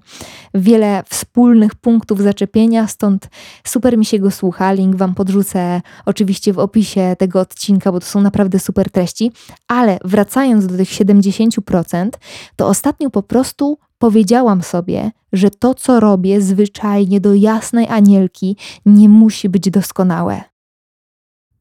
wiele 0.53 1.03
wspólnych 1.09 1.75
punktów 1.75 2.21
zaczepienia, 2.21 2.87
stąd 2.87 3.29
super 3.63 3.97
mi 3.97 4.05
się 4.05 4.19
go 4.19 4.31
słucha. 4.31 4.73
Link 4.73 4.95
wam 4.95 5.15
podrzucę 5.15 5.81
oczywiście 6.05 6.53
w 6.53 6.59
opisie 6.59 7.15
tego 7.19 7.39
odcinka, 7.39 7.91
bo 7.91 7.99
to 7.99 8.05
są 8.05 8.21
naprawdę 8.21 8.59
super 8.59 8.91
treści, 8.91 9.31
ale 9.67 9.97
wracając 10.05 10.67
do 10.67 10.77
tych 10.77 10.88
tych 10.89 11.07
70%, 11.07 12.09
to 12.55 12.67
ostatnio 12.67 13.09
po 13.09 13.23
prostu 13.23 13.77
powiedziałam 13.97 14.63
sobie, 14.63 15.11
że 15.33 15.49
to, 15.49 15.73
co 15.73 15.99
robię 15.99 16.41
zwyczajnie 16.41 17.21
do 17.21 17.33
jasnej 17.33 17.87
anielki, 17.87 18.57
nie 18.85 19.09
musi 19.09 19.49
być 19.49 19.69
doskonałe. 19.69 20.41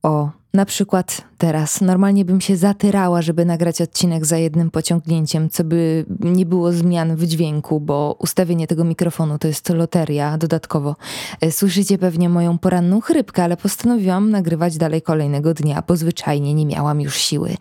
O, 0.02 0.30
na 0.54 0.64
przykład 0.64 1.23
teraz 1.38 1.80
normalnie 1.80 2.25
bym 2.25 2.40
się 2.40 2.56
zatyrała, 2.56 3.23
żeby 3.23 3.44
nagrać 3.44 3.80
odcinek 3.80 4.26
za 4.26 4.37
jednym 4.37 4.70
pociągnięciem, 4.70 5.50
co 5.50 5.64
by 5.64 6.04
nie 6.20 6.47
było 6.47 6.73
zmian 6.73 7.16
w 7.16 7.26
dźwięku, 7.26 7.80
bo 7.80 8.16
ustawienie 8.18 8.66
tego 8.66 8.85
mikrofonu 8.85 9.38
to 9.38 9.49
jest 9.49 9.68
loteria 9.68 10.38
dodatkowo. 10.38 10.97
E, 11.40 11.52
słyszycie 11.52 11.99
pewnie 11.99 12.28
moją 12.28 12.58
poranną 12.58 13.00
chrypkę, 13.00 13.44
ale 13.44 13.56
postanowiłam 13.56 14.30
nagrywać 14.30 14.76
dalej 14.76 15.02
kolejnego 15.02 15.54
dnia, 15.54 15.82
bo 15.88 15.97
zwyczajnie 15.97 16.54
nie 16.54 16.66
miałam 16.66 17.00
już 17.00 17.16
siły. 17.16 17.54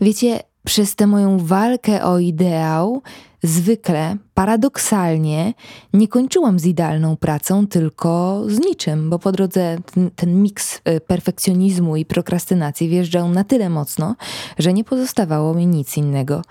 Wiecie, 0.00 0.40
przez 0.66 0.94
tę 0.94 1.06
moją 1.06 1.38
walkę 1.38 2.04
o 2.04 2.18
ideał, 2.18 3.02
zwykle, 3.42 4.16
paradoksalnie, 4.36 5.54
nie 5.92 6.08
kończyłam 6.08 6.58
z 6.58 6.66
idealną 6.66 7.16
pracą, 7.16 7.66
tylko 7.66 8.42
z 8.46 8.58
niczym, 8.58 9.10
bo 9.10 9.18
po 9.18 9.32
drodze 9.32 9.78
ten, 9.94 10.10
ten 10.10 10.42
miks 10.42 10.80
e, 10.84 11.00
perfekcjonizmu 11.00 11.96
i 11.96 12.04
prokrastynacji 12.04 12.88
wjeżdżał 12.88 13.28
na 13.28 13.44
tyle 13.44 13.70
mocno, 13.70 14.16
że 14.58 14.72
nie 14.72 14.84
pozostawało 14.84 15.54
mi 15.54 15.66
nic 15.66 15.96
innego, 15.96 16.42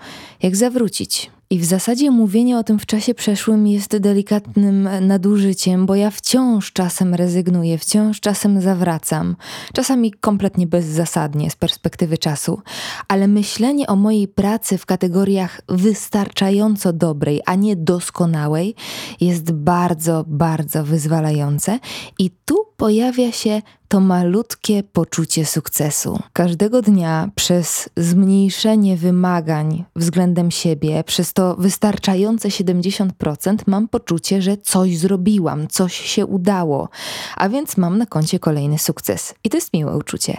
jak 0.42 0.56
zawrócić. 0.56 1.30
I 1.50 1.58
w 1.58 1.64
zasadzie 1.64 2.10
mówienie 2.10 2.58
o 2.58 2.64
tym 2.64 2.78
w 2.78 2.86
czasie 2.86 3.14
przeszłym 3.14 3.66
jest 3.66 3.96
delikatnym 3.96 4.88
nadużyciem, 5.00 5.86
bo 5.86 5.94
ja 5.94 6.10
wciąż 6.10 6.72
czasem 6.72 7.14
rezygnuję, 7.14 7.78
wciąż 7.78 8.20
czasem 8.20 8.60
zawracam, 8.60 9.36
czasami 9.72 10.12
kompletnie 10.12 10.66
bezzasadnie 10.66 11.50
z 11.50 11.56
perspektywy 11.56 12.18
czasu, 12.18 12.60
ale 13.08 13.28
myślenie 13.28 13.86
o 13.86 13.96
mojej 13.96 14.28
pracy 14.28 14.78
w 14.78 14.86
kategoriach 14.86 15.60
wystarczająco 15.68 16.92
dobrej, 16.92 17.40
a 17.46 17.54
nie 17.54 17.75
doskonałej 17.76 18.74
jest 19.20 19.52
bardzo, 19.52 20.24
bardzo 20.26 20.84
wyzwalające. 20.84 21.78
I 22.18 22.30
tu 22.44 22.56
pojawia 22.76 23.32
się 23.32 23.62
to 23.88 24.00
malutkie 24.00 24.82
poczucie 24.82 25.46
sukcesu. 25.46 26.18
Każdego 26.32 26.82
dnia 26.82 27.30
przez 27.34 27.88
zmniejszenie 27.96 28.96
wymagań 28.96 29.84
względem 29.96 30.50
siebie, 30.50 31.04
przez 31.04 31.32
to 31.32 31.56
wystarczające 31.58 32.48
70%, 32.48 33.56
mam 33.66 33.88
poczucie, 33.88 34.42
że 34.42 34.56
coś 34.56 34.98
zrobiłam, 34.98 35.68
coś 35.68 35.94
się 35.94 36.26
udało, 36.26 36.88
a 37.36 37.48
więc 37.48 37.76
mam 37.76 37.98
na 37.98 38.06
koncie 38.06 38.38
kolejny 38.38 38.78
sukces. 38.78 39.34
I 39.44 39.50
to 39.50 39.56
jest 39.56 39.72
miłe 39.72 39.96
uczucie. 39.96 40.36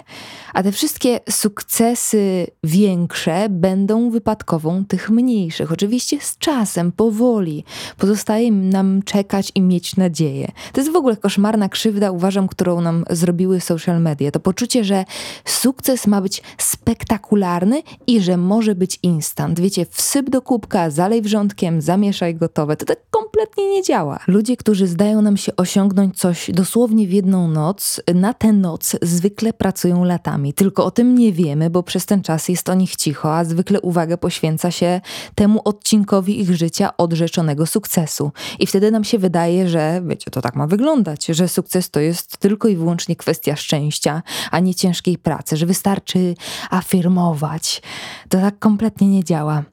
A 0.53 0.63
te 0.63 0.71
wszystkie 0.71 1.19
sukcesy 1.29 2.47
większe 2.63 3.47
będą 3.49 4.09
wypadkową 4.09 4.85
tych 4.85 5.09
mniejszych. 5.09 5.71
Oczywiście 5.71 6.17
z 6.21 6.37
czasem, 6.37 6.91
powoli. 6.91 7.63
Pozostaje 7.97 8.51
nam 8.51 9.03
czekać 9.03 9.51
i 9.55 9.61
mieć 9.61 9.95
nadzieję. 9.95 10.51
To 10.73 10.81
jest 10.81 10.93
w 10.93 10.95
ogóle 10.95 11.17
koszmarna 11.17 11.69
krzywda, 11.69 12.11
uważam, 12.11 12.47
którą 12.47 12.81
nam 12.81 13.05
zrobiło 13.09 13.36
zrobiły 13.37 13.61
social 13.61 14.01
media. 14.01 14.31
To 14.31 14.39
poczucie, 14.39 14.83
że 14.83 15.05
sukces 15.45 16.07
ma 16.07 16.21
być 16.21 16.41
spektakularny 16.57 17.81
i 18.07 18.21
że 18.21 18.37
może 18.37 18.75
być 18.75 18.99
instant. 19.03 19.59
Wiecie, 19.59 19.85
wsyp 19.91 20.29
do 20.29 20.41
kubka, 20.41 20.89
zalej 20.89 21.21
wrzątkiem, 21.21 21.81
zamieszaj 21.81 22.35
gotowe. 22.35 22.75
To 22.75 22.85
tak 22.85 22.97
kompletnie 23.11 23.69
nie 23.69 23.83
działa. 23.83 24.19
Ludzie, 24.27 24.57
którzy 24.57 24.87
zdają 24.87 25.21
nam 25.21 25.37
się 25.37 25.55
osiągnąć 25.55 26.19
coś 26.19 26.51
dosłownie 26.53 27.07
w 27.07 27.11
jedną 27.11 27.47
noc, 27.47 28.01
na 28.15 28.33
tę 28.33 28.53
noc 28.53 28.95
zwykle 29.01 29.53
pracują 29.53 30.03
latami. 30.03 30.53
Tylko 30.53 30.85
o 30.85 30.91
tym 30.91 31.17
nie 31.17 31.33
wiemy, 31.33 31.69
bo 31.69 31.83
przez 31.83 32.05
ten 32.05 32.21
czas 32.21 32.49
jest 32.49 32.69
o 32.69 32.73
nich 32.73 32.95
cicho, 32.95 33.35
a 33.35 33.43
zwykle 33.43 33.81
uwagę 33.81 34.17
poświęca 34.17 34.71
się 34.71 35.01
temu 35.35 35.61
odcinkowi 35.65 36.41
ich 36.41 36.55
życia 36.55 36.97
odrzeczonego 36.97 37.65
sukcesu. 37.65 38.31
I 38.59 38.67
wtedy 38.67 38.91
nam 38.91 39.03
się 39.03 39.19
wydaje, 39.19 39.69
że 39.69 40.01
wiecie, 40.05 40.31
to 40.31 40.41
tak 40.41 40.55
ma 40.55 40.67
wyglądać, 40.67 41.25
że 41.25 41.47
sukces 41.47 41.89
to 41.89 41.99
jest 41.99 42.37
tylko 42.37 42.67
i 42.67 42.75
wyłącznie 42.75 43.15
kwestia 43.15 43.26
szczęścia, 43.55 44.23
a 44.51 44.59
nie 44.59 44.75
ciężkiej 44.75 45.17
pracy, 45.17 45.57
że 45.57 45.65
wystarczy 45.65 46.35
afirmować. 46.69 47.81
To 48.29 48.37
tak 48.37 48.59
kompletnie 48.59 49.07
nie 49.07 49.23
działa. 49.23 49.63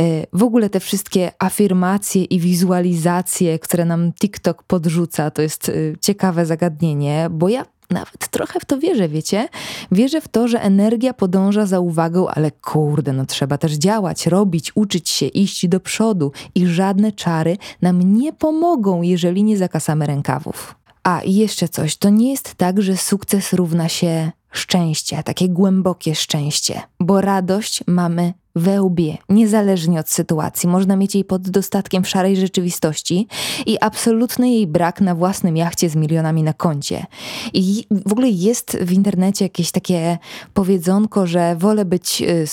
E, 0.00 0.26
w 0.32 0.42
ogóle 0.42 0.70
te 0.70 0.80
wszystkie 0.80 1.32
afirmacje 1.38 2.24
i 2.24 2.40
wizualizacje, 2.40 3.58
które 3.58 3.84
nam 3.84 4.12
TikTok 4.12 4.62
podrzuca, 4.62 5.30
to 5.30 5.42
jest 5.42 5.68
e, 5.68 5.72
ciekawe 6.00 6.46
zagadnienie, 6.46 7.28
bo 7.30 7.48
ja 7.48 7.64
nawet 7.92 8.28
trochę 8.28 8.60
w 8.60 8.64
to 8.64 8.78
wierzę, 8.78 9.08
wiecie? 9.08 9.48
Wierzę 9.92 10.20
w 10.20 10.28
to, 10.28 10.48
że 10.48 10.62
energia 10.62 11.14
podąża 11.14 11.66
za 11.66 11.80
uwagą, 11.80 12.28
ale 12.28 12.50
kurde, 12.50 13.12
no 13.12 13.26
trzeba 13.26 13.58
też 13.58 13.72
działać, 13.72 14.26
robić, 14.26 14.72
uczyć 14.74 15.08
się, 15.08 15.26
iść 15.26 15.68
do 15.68 15.80
przodu 15.80 16.32
i 16.54 16.66
żadne 16.66 17.12
czary 17.12 17.56
nam 17.82 18.14
nie 18.14 18.32
pomogą, 18.32 19.02
jeżeli 19.02 19.44
nie 19.44 19.56
zakasamy 19.56 20.06
rękawów. 20.06 20.81
A 21.02 21.20
jeszcze 21.24 21.68
coś, 21.68 21.96
to 21.96 22.08
nie 22.10 22.30
jest 22.30 22.54
tak, 22.54 22.82
że 22.82 22.96
sukces 22.96 23.52
równa 23.52 23.88
się 23.88 24.32
szczęście, 24.52 25.22
takie 25.22 25.48
głębokie 25.48 26.14
szczęście, 26.14 26.82
bo 27.00 27.20
radość 27.20 27.84
mamy 27.86 28.32
we 28.56 28.82
łbie, 28.82 29.18
niezależnie 29.28 30.00
od 30.00 30.08
sytuacji. 30.08 30.68
Można 30.68 30.96
mieć 30.96 31.14
jej 31.14 31.24
pod 31.24 31.50
dostatkiem 31.50 32.04
w 32.04 32.08
szarej 32.08 32.36
rzeczywistości 32.36 33.26
i 33.66 33.76
absolutny 33.80 34.50
jej 34.50 34.66
brak 34.66 35.00
na 35.00 35.14
własnym 35.14 35.56
jachcie 35.56 35.88
z 35.88 35.96
milionami 35.96 36.42
na 36.42 36.52
koncie. 36.52 37.06
I 37.52 37.84
w 37.90 38.12
ogóle 38.12 38.28
jest 38.28 38.76
w 38.80 38.92
internecie 38.92 39.44
jakieś 39.44 39.70
takie 39.70 40.18
powiedzonko, 40.54 41.26
że 41.26 41.56
wolę 41.56 41.84
być, 41.84 42.22
y, 42.22 42.46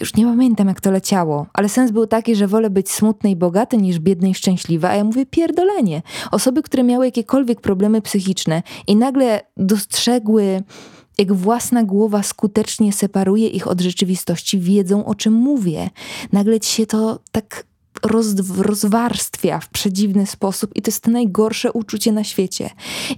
już 0.00 0.14
nie 0.14 0.24
pamiętam 0.24 0.68
jak 0.68 0.80
to 0.80 0.90
leciało, 0.90 1.46
ale 1.54 1.68
sens 1.68 1.90
był 1.90 2.06
taki, 2.06 2.36
że 2.36 2.46
wolę 2.46 2.70
być 2.70 2.90
smutny 2.90 3.30
i 3.30 3.36
bogaty 3.36 3.76
niż 3.76 3.98
biedny 3.98 4.30
i 4.30 4.34
szczęśliwy, 4.34 4.88
a 4.88 4.96
ja 4.96 5.04
mówię 5.04 5.26
pierdolenie. 5.26 6.02
Osoby, 6.30 6.62
które 6.62 6.82
miały 6.82 7.04
jakiekolwiek 7.04 7.60
problemy 7.60 8.02
psychiczne 8.02 8.62
i 8.86 8.96
nagle 8.96 9.40
dostrzegły 9.56 10.62
jak 11.18 11.32
własna 11.32 11.84
głowa 11.84 12.22
skutecznie 12.22 12.92
separuje 12.92 13.48
ich 13.48 13.68
od 13.68 13.80
rzeczywistości, 13.80 14.58
wiedzą 14.58 15.04
o 15.04 15.14
czym 15.14 15.32
mówię. 15.32 15.90
Nagle 16.32 16.60
ci 16.60 16.70
się 16.70 16.86
to 16.86 17.18
tak 17.32 17.64
roz, 18.02 18.26
rozwarstwia 18.58 19.60
w 19.60 19.68
przedziwny 19.68 20.26
sposób 20.26 20.76
i 20.76 20.82
to 20.82 20.90
jest 20.90 21.06
najgorsze 21.06 21.72
uczucie 21.72 22.12
na 22.12 22.24
świecie. 22.24 22.70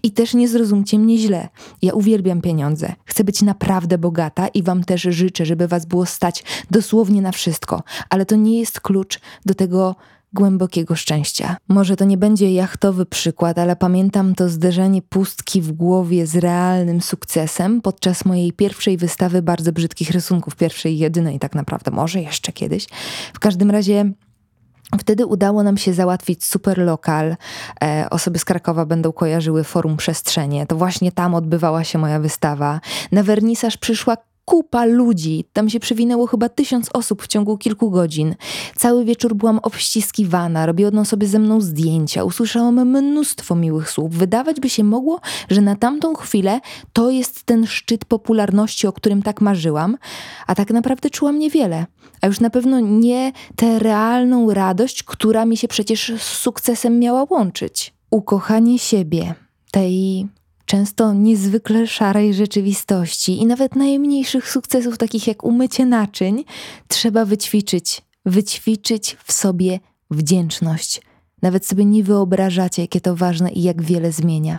I 0.03 0.11
też 0.11 0.35
nie 0.35 0.49
zrozumcie 0.49 0.99
mnie 0.99 1.19
źle. 1.19 1.49
Ja 1.83 1.93
uwielbiam 1.93 2.41
pieniądze. 2.41 2.93
Chcę 3.05 3.25
być 3.25 3.43
naprawdę 3.43 3.99
bogata 3.99 4.49
i 4.49 4.63
wam 4.63 4.85
też 4.85 5.03
życzę, 5.03 5.47
żeby 5.47 5.69
was 5.69 5.87
było 5.87 6.07
stać 6.07 6.45
dosłownie 6.71 7.23
na 7.23 7.33
wszystko. 7.33 7.83
Ale 8.11 8.27
to 8.27 8.37
nie 8.37 8.61
jest 8.61 8.81
klucz 8.81 9.21
do 9.47 9.55
tego 9.55 9.97
głębokiego 10.35 10.95
szczęścia. 10.95 11.57
Może 11.69 11.97
to 11.97 12.05
nie 12.05 12.19
będzie 12.19 12.53
jachtowy 12.53 13.07
przykład, 13.07 13.59
ale 13.59 13.77
pamiętam 13.77 14.35
to 14.35 14.49
zderzenie 14.49 15.03
pustki 15.03 15.61
w 15.61 15.73
głowie 15.73 16.27
z 16.27 16.37
realnym 16.37 17.01
sukcesem 17.01 17.81
podczas 17.81 18.25
mojej 18.25 18.53
pierwszej 18.53 18.97
wystawy 18.97 19.43
bardzo 19.43 19.73
brzydkich 19.73 20.11
rysunków, 20.11 20.57
pierwszej 20.57 20.95
i 20.95 20.99
jedynej 20.99 21.39
tak 21.39 21.55
naprawdę, 21.55 21.91
może 21.91 22.21
jeszcze 22.21 22.53
kiedyś. 22.53 22.87
W 23.35 23.39
każdym 23.39 23.71
razie 23.71 24.13
Wtedy 24.99 25.27
udało 25.27 25.63
nam 25.63 25.77
się 25.77 25.95
załatwić 25.95 26.45
super 26.45 26.79
lokal. 26.79 27.37
E, 27.85 28.07
osoby 28.11 28.39
z 28.39 28.45
Krakowa 28.45 28.87
będą 28.87 29.13
kojarzyły 29.13 29.65
Forum 29.65 29.97
Przestrzenie. 29.97 30.67
To 30.67 30.77
właśnie 30.77 31.13
tam 31.13 31.35
odbywała 31.35 31.85
się 31.85 31.99
moja 31.99 32.21
wystawa. 32.21 32.81
Na 33.13 33.23
wernisaż 33.23 33.77
przyszła 33.77 34.17
kupa 34.45 34.85
ludzi. 34.85 35.45
Tam 35.53 35.71
się 35.71 35.81
przewinęło 35.81 36.27
chyba 36.27 36.49
tysiąc 36.49 36.91
osób 36.93 37.23
w 37.23 37.27
ciągu 37.27 37.59
kilku 37.59 37.91
godzin. 37.91 38.35
Cały 38.77 39.05
wieczór 39.05 39.35
byłam 39.35 39.59
obściskiwana, 39.59 40.67
robione 40.67 41.05
sobie 41.05 41.27
ze 41.27 41.39
mną 41.39 41.61
zdjęcia, 41.61 42.25
usłyszałam 42.25 42.89
mnóstwo 42.89 43.55
miłych 43.55 43.91
słów. 43.91 44.13
Wydawać 44.13 44.61
by 44.61 44.71
się 44.71 44.85
mogło, 44.85 45.21
że 45.51 45.61
na 45.61 45.77
tamtą 45.77 46.15
chwilę 46.15 46.61
to 46.93 47.11
jest 47.11 47.43
ten 47.43 47.67
szczyt 47.67 48.05
popularności, 48.05 48.87
o 48.87 48.93
którym 48.93 49.23
tak 49.23 49.41
marzyłam, 49.41 49.97
a 50.47 50.55
tak 50.55 50.71
naprawdę 50.71 51.11
czułam 51.11 51.39
niewiele. 51.39 51.87
A 52.21 52.27
już 52.27 52.41
na 52.41 52.51
pewno 52.51 52.81
nie 52.81 53.33
tę 53.57 53.79
realną 53.79 54.55
radość, 54.55 55.03
która 55.03 55.45
mi 55.45 55.57
się 55.57 55.69
przecież 55.69 56.13
z 56.19 56.23
sukcesem 56.23 56.99
miała 56.99 57.27
łączyć. 57.31 57.95
Ukochanie 58.11 58.79
siebie, 58.79 59.35
tej 59.71 60.27
często 60.67 61.13
niezwykle 61.13 61.87
szarej 61.87 62.35
rzeczywistości 62.35 63.43
i 63.43 63.47
nawet 63.47 63.77
najmniejszych 63.77 64.51
sukcesów, 64.51 64.99
takich 64.99 65.27
jak 65.27 65.45
umycie 65.45 65.87
naczyń, 65.87 66.45
trzeba 66.89 67.25
wyćwiczyć. 67.25 68.03
Wyćwiczyć 68.27 69.17
w 69.25 69.33
sobie 69.33 69.81
wdzięczność. 70.11 71.01
Nawet 71.43 71.67
sobie 71.67 71.85
nie 71.85 72.05
wyobrażacie, 72.05 72.83
jakie 72.83 73.01
to 73.01 73.17
ważne 73.17 73.53
i 73.53 73.63
jak 73.63 73.83
wiele 73.83 74.13
zmienia. 74.13 74.59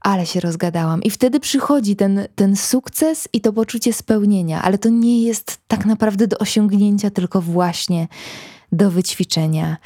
Ale 0.00 0.26
się 0.26 0.40
rozgadałam. 0.40 1.02
I 1.02 1.10
wtedy 1.10 1.40
przychodzi 1.40 1.96
ten, 1.96 2.26
ten 2.34 2.56
sukces 2.56 3.28
i 3.32 3.40
to 3.40 3.52
poczucie 3.52 3.92
spełnienia, 3.92 4.62
ale 4.62 4.78
to 4.78 4.88
nie 4.88 5.22
jest 5.22 5.58
tak 5.68 5.86
naprawdę 5.86 6.26
do 6.26 6.38
osiągnięcia, 6.38 7.10
tylko 7.10 7.40
właśnie 7.40 8.08
do 8.72 8.90
wyćwiczenia. 8.90 9.76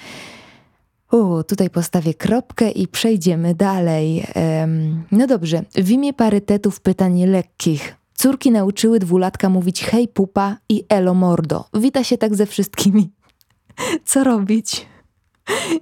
U, 1.14 1.44
tutaj 1.44 1.71
postawię 1.71 2.14
kropkę 2.14 2.71
i 2.71 2.88
przejdziemy 2.88 3.54
dalej. 3.54 4.26
Um, 4.61 5.04
no 5.12 5.26
dobrze, 5.26 5.62
w 5.75 5.90
imię 5.90 6.12
parytetów 6.12 6.80
pytań 6.80 7.25
lekkich. 7.25 7.97
Córki 8.14 8.50
nauczyły 8.50 8.99
dwulatka 8.99 9.49
mówić 9.49 9.85
hej 9.85 10.09
pupa 10.09 10.56
i 10.68 10.85
elo 10.88 11.14
mordo. 11.14 11.64
Wita 11.75 12.04
się 12.04 12.18
tak 12.18 12.35
ze 12.35 12.47
wszystkimi. 12.47 13.11
Co 14.04 14.25
robić? 14.25 14.87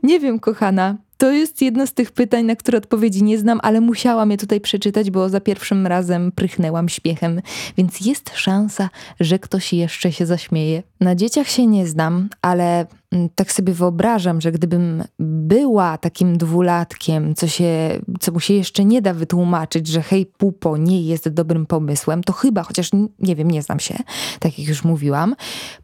Nie 0.02 0.20
wiem, 0.20 0.40
kochana. 0.40 0.96
To 1.22 1.32
jest 1.32 1.62
jedno 1.62 1.86
z 1.86 1.92
tych 1.92 2.12
pytań, 2.12 2.44
na 2.44 2.56
które 2.56 2.78
odpowiedzi 2.78 3.22
nie 3.22 3.38
znam, 3.38 3.60
ale 3.62 3.80
musiałam 3.80 4.30
je 4.30 4.36
tutaj 4.36 4.60
przeczytać, 4.60 5.10
bo 5.10 5.28
za 5.28 5.40
pierwszym 5.40 5.86
razem 5.86 6.32
prychnęłam 6.32 6.88
śmiechem, 6.88 7.40
więc 7.76 8.00
jest 8.00 8.30
szansa, 8.34 8.90
że 9.20 9.38
ktoś 9.38 9.72
jeszcze 9.72 10.12
się 10.12 10.26
zaśmieje. 10.26 10.82
Na 11.00 11.14
dzieciach 11.14 11.48
się 11.48 11.66
nie 11.66 11.86
znam, 11.86 12.28
ale 12.42 12.86
mm, 13.12 13.28
tak 13.34 13.52
sobie 13.52 13.72
wyobrażam, 13.72 14.40
że 14.40 14.52
gdybym 14.52 15.04
była 15.18 15.98
takim 15.98 16.38
dwulatkiem, 16.38 17.34
co, 17.34 17.48
się, 17.48 18.00
co 18.20 18.32
mu 18.32 18.40
się 18.40 18.54
jeszcze 18.54 18.84
nie 18.84 19.02
da 19.02 19.14
wytłumaczyć, 19.14 19.86
że 19.86 20.02
hej 20.02 20.26
pupo 20.26 20.76
nie 20.76 21.02
jest 21.02 21.28
dobrym 21.28 21.66
pomysłem, 21.66 22.24
to 22.24 22.32
chyba, 22.32 22.62
chociaż 22.62 22.90
nie 23.18 23.36
wiem, 23.36 23.50
nie 23.50 23.62
znam 23.62 23.80
się, 23.80 23.94
tak 24.40 24.58
jak 24.58 24.68
już 24.68 24.84
mówiłam, 24.84 25.34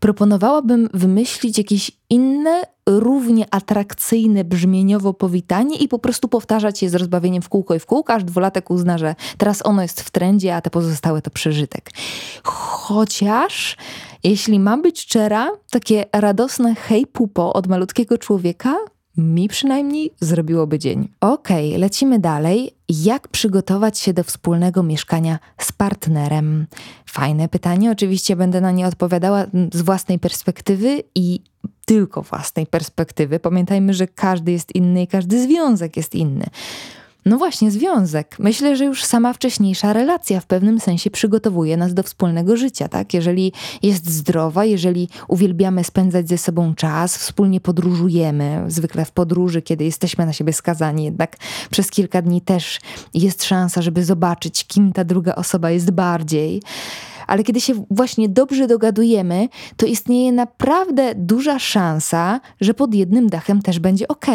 proponowałabym 0.01 0.89
wymyślić 0.95 1.59
jakieś 1.59 1.91
inne, 2.11 2.63
równie 2.89 3.47
atrakcyjne 3.51 4.45
brzmieniowo 4.45 5.15
powitanie 5.15 5.77
i 5.77 5.89
po 5.89 5.99
prostu 5.99 6.29
powtarzać 6.29 6.83
je 6.83 6.91
z 6.91 6.95
rozbawieniem 6.95 7.43
w 7.43 7.49
kółko 7.49 7.75
i 7.75 7.79
w 7.79 7.87
kółko, 7.87 8.15
aż 8.15 8.25
dwulatek 8.25 8.71
uzna, 8.71 8.99
że 8.99 9.15
teraz 9.39 9.67
ono 9.67 9.83
jest 9.83 10.01
w 10.01 10.11
trendzie, 10.11 10.57
a 10.57 10.61
te 10.61 10.71
pozostałe 10.71 11.23
to 11.23 11.31
przeżytek. 11.31 11.91
Chociaż, 12.45 13.77
jeśli 14.25 14.61
mam 14.61 14.83
być 14.83 15.01
szczera, 15.01 15.51
takie 15.71 16.05
radosne 16.13 16.75
hej 16.75 17.07
pupo 17.07 17.53
od 17.53 17.67
malutkiego 17.67 18.19
człowieka 18.19 18.77
mi 19.19 19.49
przynajmniej 19.49 20.11
zrobiłoby 20.21 20.79
dzień. 20.79 21.09
Okej, 21.21 21.69
okay, 21.69 21.79
lecimy 21.79 22.19
dalej. 22.19 22.75
Jak 22.89 23.29
przygotować 23.29 23.99
się 23.99 24.13
do 24.13 24.25
wspólnego 24.25 24.83
mieszkania 24.83 25.39
z 25.59 25.73
partnerem? 25.73 26.67
Fajne 27.07 27.49
pytanie, 27.49 27.91
oczywiście 27.91 28.37
będę 28.37 28.61
na 28.61 28.71
nie 28.71 28.87
odpowiadała 28.87 29.47
z 29.73 29.83
własnej 29.83 30.19
perspektywy 30.19 31.03
i 31.15 31.41
tylko 31.85 32.23
własnej 32.23 32.67
perspektywy. 32.67 33.41
Pamiętajmy, 33.41 33.95
że 33.95 34.07
każdy 34.07 34.53
jest 34.53 34.75
inny 34.75 35.03
i 35.03 35.07
każdy 35.07 35.43
związek 35.43 35.97
jest 35.97 36.15
inny. 36.15 36.47
No 37.29 37.39
właśnie, 37.39 37.71
związek. 37.71 38.37
Myślę, 38.39 38.77
że 38.77 38.85
już 38.85 39.05
sama 39.05 39.33
wcześniejsza 39.33 39.93
relacja 39.93 40.41
w 40.41 40.47
pewnym 40.47 40.81
sensie 40.81 41.11
przygotowuje 41.11 41.77
nas 41.77 41.95
do 41.95 42.03
wspólnego 42.03 42.57
życia, 42.57 42.89
tak? 42.89 43.15
Jeżeli 43.15 43.53
jest 43.83 44.11
zdrowa, 44.11 44.65
jeżeli 44.65 45.09
uwielbiamy 45.29 45.85
spędzać 45.85 46.29
ze 46.29 46.39
sobą 46.39 46.75
czas, 46.75 47.17
wspólnie 47.17 47.61
podróżujemy, 47.61 48.65
zwykle 48.69 49.05
w 49.05 49.11
podróży, 49.11 49.63
kiedy 49.63 49.85
jesteśmy 49.85 50.27
na 50.27 50.33
siebie 50.33 50.53
skazani, 50.53 51.05
jednak 51.05 51.37
przez 51.71 51.91
kilka 51.91 52.23
dni 52.23 52.41
też 52.41 52.81
jest 53.15 53.45
szansa, 53.45 53.83
żeby 53.83 54.05
zobaczyć, 54.05 54.67
kim 54.67 54.93
ta 54.93 55.05
druga 55.05 55.35
osoba 55.35 55.71
jest 55.71 55.91
bardziej 55.91 56.63
ale 57.29 57.45
kiedy 57.45 57.61
się 57.61 57.85
właśnie 57.91 58.29
dobrze 58.29 58.67
dogadujemy, 58.67 59.49
to 59.77 59.87
istnieje 59.87 60.33
naprawdę 60.33 61.15
duża 61.15 61.59
szansa, 61.59 62.41
że 62.61 62.75
pod 62.75 62.95
jednym 62.95 63.29
dachem 63.29 63.63
też 63.63 63.79
będzie 63.79 64.09
ok. 64.09 64.27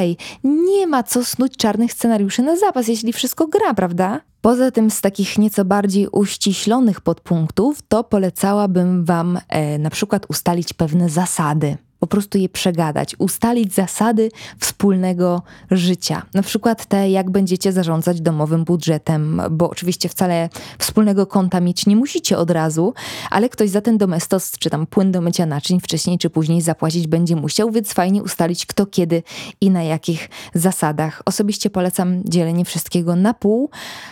Nie 0.43 0.87
ma 0.87 1.03
co 1.03 1.25
snuć 1.25 1.57
czarnych 1.57 1.93
scenariuszy 1.93 2.41
na 2.41 2.57
zapas, 2.57 2.87
jeśli 2.87 3.13
wszystko 3.13 3.47
gra, 3.47 3.73
prawda? 3.73 4.21
Poza 4.41 4.71
tym 4.71 4.91
z 4.91 5.01
takich 5.01 5.37
nieco 5.37 5.65
bardziej 5.65 6.07
uściślonych 6.07 7.01
podpunktów, 7.01 7.81
to 7.87 8.03
polecałabym 8.03 9.05
Wam 9.05 9.39
e, 9.49 9.77
na 9.77 9.89
przykład 9.89 10.25
ustalić 10.29 10.73
pewne 10.73 11.09
zasady 11.09 11.77
po 12.03 12.07
prostu 12.07 12.37
je 12.37 12.49
przegadać, 12.49 13.15
ustalić 13.19 13.73
zasady 13.73 14.31
wspólnego 14.59 15.41
życia. 15.71 16.21
Na 16.33 16.41
przykład 16.41 16.85
te, 16.85 17.09
jak 17.09 17.29
będziecie 17.29 17.71
zarządzać 17.71 18.21
domowym 18.21 18.63
budżetem, 18.63 19.41
bo 19.51 19.69
oczywiście 19.69 20.09
wcale 20.09 20.49
wspólnego 20.79 21.25
konta 21.25 21.59
mieć 21.61 21.85
nie 21.85 21.95
musicie 21.95 22.37
od 22.37 22.51
razu, 22.51 22.93
ale 23.29 23.49
ktoś 23.49 23.69
za 23.69 23.81
ten 23.81 23.97
domestos 23.97 24.51
czy 24.59 24.69
tam 24.69 24.87
płyn 24.87 25.11
do 25.11 25.21
mycia 25.21 25.45
naczyń 25.45 25.79
wcześniej 25.79 26.17
czy 26.17 26.29
później 26.29 26.61
zapłacić 26.61 27.07
będzie 27.07 27.35
musiał, 27.35 27.71
więc 27.71 27.93
fajnie 27.93 28.23
ustalić 28.23 28.65
kto 28.65 28.85
kiedy 28.85 29.23
i 29.61 29.69
na 29.69 29.83
jakich 29.83 30.29
zasadach. 30.53 31.21
Osobiście 31.25 31.69
polecam 31.69 32.21
dzielenie 32.25 32.65
wszystkiego 32.65 33.15
na 33.15 33.33
pół, 33.33 33.69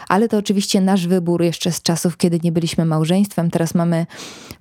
ale 0.07 0.29
to 0.29 0.37
oczywiście 0.37 0.81
nasz 0.81 1.07
wybór 1.07 1.41
jeszcze 1.41 1.71
z 1.71 1.81
czasów, 1.81 2.17
kiedy 2.17 2.39
nie 2.43 2.51
byliśmy 2.51 2.85
małżeństwem. 2.85 3.51
Teraz 3.51 3.75
mamy 3.75 4.05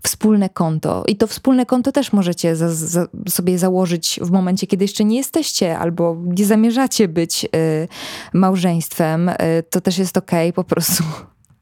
wspólne 0.02 0.48
konto 0.48 1.04
i 1.08 1.16
to 1.16 1.26
wspólne 1.26 1.66
konto 1.66 1.92
też 1.92 2.12
możecie 2.12 2.56
za, 2.56 2.74
za, 2.74 3.06
sobie 3.28 3.59
założyć 3.59 4.20
w 4.22 4.30
momencie, 4.30 4.66
kiedy 4.66 4.85
jeszcze 4.85 5.04
nie 5.04 5.16
jesteście 5.16 5.78
albo 5.78 6.16
nie 6.24 6.44
zamierzacie 6.44 7.09
być 7.09 7.44
y, 7.44 7.48
małżeństwem, 8.33 9.28
y, 9.28 9.35
to 9.70 9.80
też 9.80 9.98
jest 9.98 10.16
okej, 10.16 10.50
okay, 10.50 10.52
po 10.52 10.64
prostu. 10.64 11.04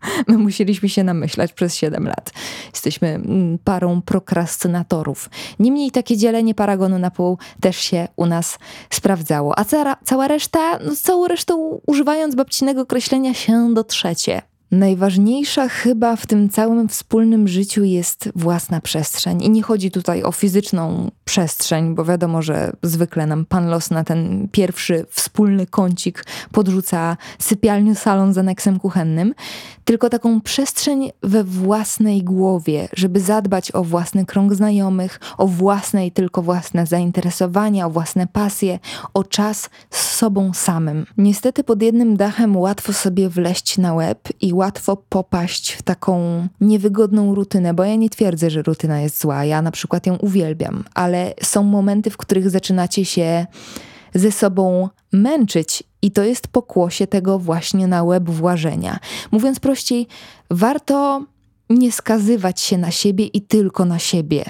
My 0.28 0.38
musieliśmy 0.38 0.88
się 0.88 1.04
namyślać 1.04 1.52
przez 1.52 1.76
7 1.76 2.06
lat. 2.06 2.32
Jesteśmy 2.72 3.08
mm, 3.08 3.58
parą 3.64 4.02
prokrastynatorów. 4.02 5.30
Niemniej 5.58 5.90
takie 5.90 6.16
dzielenie 6.16 6.54
paragonu 6.54 6.98
na 6.98 7.10
pół 7.10 7.38
też 7.60 7.76
się 7.76 8.08
u 8.16 8.26
nas 8.26 8.58
sprawdzało. 8.90 9.58
A 9.58 9.64
cała, 9.64 9.96
cała 10.04 10.28
reszta, 10.28 10.78
no, 10.78 10.96
całą 10.96 11.28
resztą 11.28 11.80
używając 11.86 12.34
babcinego 12.34 12.80
określenia 12.82 13.34
się 13.34 13.74
do 13.74 13.84
trzecie. 13.84 14.42
Najważniejsza 14.70 15.68
chyba 15.68 16.16
w 16.16 16.26
tym 16.26 16.48
całym 16.48 16.88
wspólnym 16.88 17.48
życiu 17.48 17.84
jest 17.84 18.28
własna 18.36 18.80
przestrzeń. 18.80 19.42
I 19.42 19.50
nie 19.50 19.62
chodzi 19.62 19.90
tutaj 19.90 20.22
o 20.22 20.32
fizyczną 20.32 21.10
przestrzeń, 21.24 21.94
bo 21.94 22.04
wiadomo, 22.04 22.42
że 22.42 22.72
zwykle 22.82 23.26
nam 23.26 23.44
pan 23.44 23.68
los 23.68 23.90
na 23.90 24.04
ten 24.04 24.48
pierwszy 24.52 25.06
wspólny 25.10 25.66
kącik 25.66 26.24
podrzuca 26.52 27.16
sypialnię, 27.38 27.94
salon 27.94 28.34
z 28.34 28.38
aneksem 28.38 28.78
kuchennym, 28.78 29.34
tylko 29.84 30.10
taką 30.10 30.40
przestrzeń 30.40 31.10
we 31.22 31.44
własnej 31.44 32.22
głowie, 32.22 32.88
żeby 32.92 33.20
zadbać 33.20 33.74
o 33.74 33.84
własny 33.84 34.26
krąg 34.26 34.54
znajomych, 34.54 35.20
o 35.38 35.46
własne 35.46 36.06
i 36.06 36.12
tylko 36.12 36.42
własne 36.42 36.86
zainteresowania, 36.86 37.86
o 37.86 37.90
własne 37.90 38.26
pasje, 38.26 38.78
o 39.14 39.24
czas 39.24 39.70
z 39.90 40.10
sobą 40.10 40.52
samym. 40.54 41.06
Niestety 41.18 41.64
pod 41.64 41.82
jednym 41.82 42.16
dachem 42.16 42.56
łatwo 42.56 42.92
sobie 42.92 43.28
wleść 43.28 43.78
na 43.78 43.94
łeb 43.94 44.28
i 44.40 44.54
łatwo 44.58 44.96
popaść 45.08 45.72
w 45.72 45.82
taką 45.82 46.46
niewygodną 46.60 47.34
rutynę, 47.34 47.74
bo 47.74 47.84
ja 47.84 47.96
nie 47.96 48.10
twierdzę, 48.10 48.50
że 48.50 48.62
rutyna 48.62 49.00
jest 49.00 49.20
zła, 49.20 49.44
ja 49.44 49.62
na 49.62 49.70
przykład 49.70 50.06
ją 50.06 50.16
uwielbiam, 50.16 50.84
ale 50.94 51.34
są 51.42 51.62
momenty, 51.62 52.10
w 52.10 52.16
których 52.16 52.50
zaczynacie 52.50 53.04
się 53.04 53.46
ze 54.14 54.32
sobą 54.32 54.88
męczyć 55.12 55.82
i 56.02 56.10
to 56.10 56.24
jest 56.24 56.48
pokłosie 56.48 57.06
tego 57.06 57.38
właśnie 57.38 57.86
na 57.86 58.02
łeb 58.04 58.30
włażenia. 58.30 58.98
Mówiąc 59.30 59.60
prościej, 59.60 60.06
warto 60.50 61.24
nie 61.70 61.92
skazywać 61.92 62.60
się 62.60 62.78
na 62.78 62.90
siebie 62.90 63.26
i 63.26 63.40
tylko 63.42 63.84
na 63.84 63.98
siebie. 63.98 64.44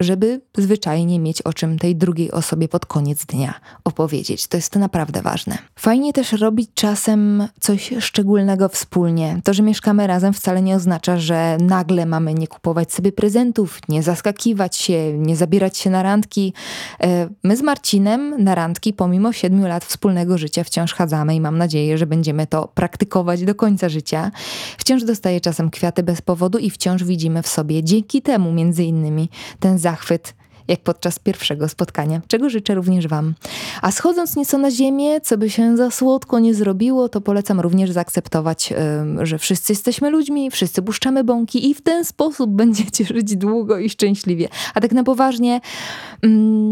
Żeby 0.00 0.40
zwyczajnie 0.56 1.20
mieć 1.20 1.42
o 1.42 1.52
czym 1.52 1.78
tej 1.78 1.96
drugiej 1.96 2.30
osobie 2.32 2.68
pod 2.68 2.86
koniec 2.86 3.26
dnia 3.26 3.54
opowiedzieć. 3.84 4.46
To 4.46 4.56
jest 4.56 4.76
naprawdę 4.76 5.22
ważne. 5.22 5.58
Fajnie 5.76 6.12
też 6.12 6.32
robić 6.32 6.70
czasem 6.74 7.48
coś 7.60 7.94
szczególnego 8.00 8.68
wspólnie. 8.68 9.40
To, 9.44 9.54
że 9.54 9.62
mieszkamy 9.62 10.06
razem 10.06 10.32
wcale 10.32 10.62
nie 10.62 10.76
oznacza, 10.76 11.16
że 11.16 11.56
nagle 11.60 12.06
mamy 12.06 12.34
nie 12.34 12.48
kupować 12.48 12.92
sobie 12.92 13.12
prezentów, 13.12 13.80
nie 13.88 14.02
zaskakiwać 14.02 14.76
się, 14.76 15.18
nie 15.18 15.36
zabierać 15.36 15.78
się 15.78 15.90
na 15.90 16.02
randki. 16.02 16.52
E, 17.00 17.28
my 17.44 17.56
z 17.56 17.62
Marcinem 17.62 18.44
na 18.44 18.54
randki 18.54 18.92
pomimo 18.92 19.32
siedmiu 19.32 19.66
lat 19.66 19.84
wspólnego 19.84 20.38
życia 20.38 20.64
wciąż 20.64 20.94
chadzamy 20.94 21.34
i 21.34 21.40
mam 21.40 21.58
nadzieję, 21.58 21.98
że 21.98 22.06
będziemy 22.06 22.46
to 22.46 22.68
praktykować 22.68 23.44
do 23.44 23.54
końca 23.54 23.88
życia. 23.88 24.30
Wciąż 24.78 25.04
dostaję 25.04 25.40
czasem 25.40 25.70
kwiaty 25.70 26.02
bez 26.02 26.22
powodu 26.22 26.58
i 26.58 26.70
wciąż 26.70 27.04
widzimy 27.04 27.42
w 27.42 27.48
sobie 27.48 27.84
dzięki 27.84 28.22
temu 28.22 28.52
między 28.52 28.84
innymi 28.84 29.28
ten 29.60 29.78
zachwyt 29.94 30.34
jak 30.68 30.80
podczas 30.80 31.18
pierwszego 31.18 31.68
spotkania, 31.68 32.20
czego 32.28 32.50
życzę 32.50 32.74
również 32.74 33.08
Wam. 33.08 33.34
A 33.82 33.90
schodząc 33.90 34.36
nieco 34.36 34.58
na 34.58 34.70
ziemię, 34.70 35.20
co 35.20 35.38
by 35.38 35.50
się 35.50 35.76
za 35.76 35.90
słodko 35.90 36.38
nie 36.38 36.54
zrobiło, 36.54 37.08
to 37.08 37.20
polecam 37.20 37.60
również 37.60 37.90
zaakceptować, 37.90 38.74
że 39.22 39.38
wszyscy 39.38 39.72
jesteśmy 39.72 40.10
ludźmi, 40.10 40.50
wszyscy 40.50 40.82
puszczamy 40.82 41.24
bąki 41.24 41.70
i 41.70 41.74
w 41.74 41.82
ten 41.82 42.04
sposób 42.04 42.50
będziecie 42.62 43.04
żyć 43.04 43.36
długo 43.36 43.78
i 43.78 43.90
szczęśliwie. 43.90 44.48
A 44.74 44.80
tak 44.80 44.92
na 44.92 45.04
poważnie, 45.04 45.60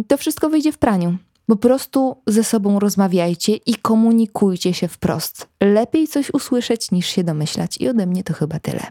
to 0.08 0.16
wszystko 0.16 0.48
wyjdzie 0.48 0.72
w 0.72 0.78
praniu. 0.78 1.16
Po 1.46 1.56
prostu 1.56 2.16
ze 2.26 2.44
sobą 2.44 2.78
rozmawiajcie 2.78 3.56
i 3.56 3.74
komunikujcie 3.74 4.74
się 4.74 4.88
wprost. 4.88 5.48
Lepiej 5.60 6.08
coś 6.08 6.30
usłyszeć 6.34 6.90
niż 6.90 7.06
się 7.06 7.24
domyślać. 7.24 7.78
I 7.80 7.88
ode 7.88 8.06
mnie 8.06 8.24
to 8.24 8.34
chyba 8.34 8.58
tyle. 8.58 8.86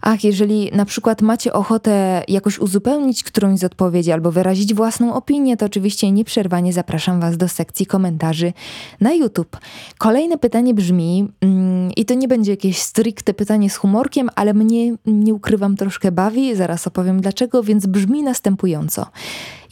Ach, 0.00 0.24
jeżeli 0.24 0.70
na 0.72 0.84
przykład 0.84 1.22
macie 1.22 1.52
ochotę 1.52 2.24
jakoś 2.28 2.58
uzupełnić 2.58 3.24
którąś 3.24 3.58
z 3.58 3.64
odpowiedzi 3.64 4.12
albo 4.12 4.32
wyrazić 4.32 4.74
własną 4.74 5.14
opinię, 5.14 5.56
to 5.56 5.66
oczywiście 5.66 6.12
nieprzerwanie 6.12 6.72
zapraszam 6.72 7.20
Was 7.20 7.36
do 7.36 7.48
sekcji 7.48 7.86
komentarzy 7.86 8.52
na 9.00 9.12
YouTube. 9.12 9.56
Kolejne 9.98 10.38
pytanie 10.38 10.74
brzmi, 10.74 11.28
mm, 11.40 11.92
i 11.96 12.04
to 12.04 12.14
nie 12.14 12.28
będzie 12.28 12.50
jakieś 12.50 12.78
stricte 12.78 13.34
pytanie 13.34 13.70
z 13.70 13.76
humorkiem, 13.76 14.30
ale 14.34 14.54
mnie, 14.54 14.94
nie 15.06 15.34
ukrywam, 15.34 15.76
troszkę 15.76 16.12
bawi, 16.12 16.56
zaraz 16.56 16.86
opowiem 16.86 17.20
dlaczego, 17.20 17.62
więc 17.62 17.86
brzmi 17.86 18.22
następująco. 18.22 19.06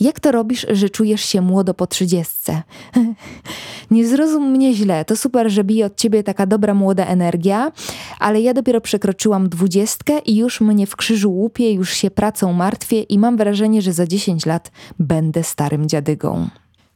Jak 0.00 0.20
to 0.20 0.32
robisz, 0.32 0.66
że 0.72 0.90
czujesz 0.90 1.24
się 1.24 1.40
młodo 1.40 1.74
po 1.74 1.86
trzydziestce? 1.86 2.62
Nie 3.90 4.08
zrozum 4.08 4.50
mnie 4.50 4.74
źle, 4.74 5.04
to 5.04 5.16
super, 5.16 5.50
że 5.50 5.64
bije 5.64 5.86
od 5.86 5.96
ciebie 5.96 6.22
taka 6.22 6.46
dobra 6.46 6.74
młoda 6.74 7.06
energia, 7.06 7.72
ale 8.18 8.40
ja 8.40 8.54
dopiero 8.54 8.80
przekroczyłam 8.80 9.48
dwudziestkę 9.48 10.13
i 10.18 10.36
już 10.36 10.60
mnie 10.60 10.86
w 10.86 10.96
krzyżu 10.96 11.32
łupie, 11.32 11.72
już 11.72 11.90
się 11.90 12.10
pracą 12.10 12.52
martwię 12.52 13.02
i 13.02 13.18
mam 13.18 13.36
wrażenie, 13.36 13.82
że 13.82 13.92
za 13.92 14.06
dziesięć 14.06 14.46
lat 14.46 14.70
będę 14.98 15.42
starym 15.42 15.88
dziadygą. 15.88 16.48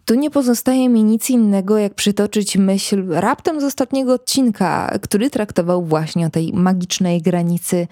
Tu 0.05 0.15
nie 0.15 0.31
pozostaje 0.31 0.89
mi 0.89 1.05
nic 1.05 1.31
innego, 1.31 1.79
jak 1.79 1.95
przytoczyć 1.95 2.57
myśl 2.57 3.05
raptem 3.09 3.61
z 3.61 3.65
ostatniego 3.65 4.13
odcinka, 4.13 4.99
który 5.03 5.31
traktował 5.31 5.85
właśnie 5.85 6.27
o 6.27 6.31
tej 6.31 6.53
magicznej 6.53 7.23
granicy 7.23 7.89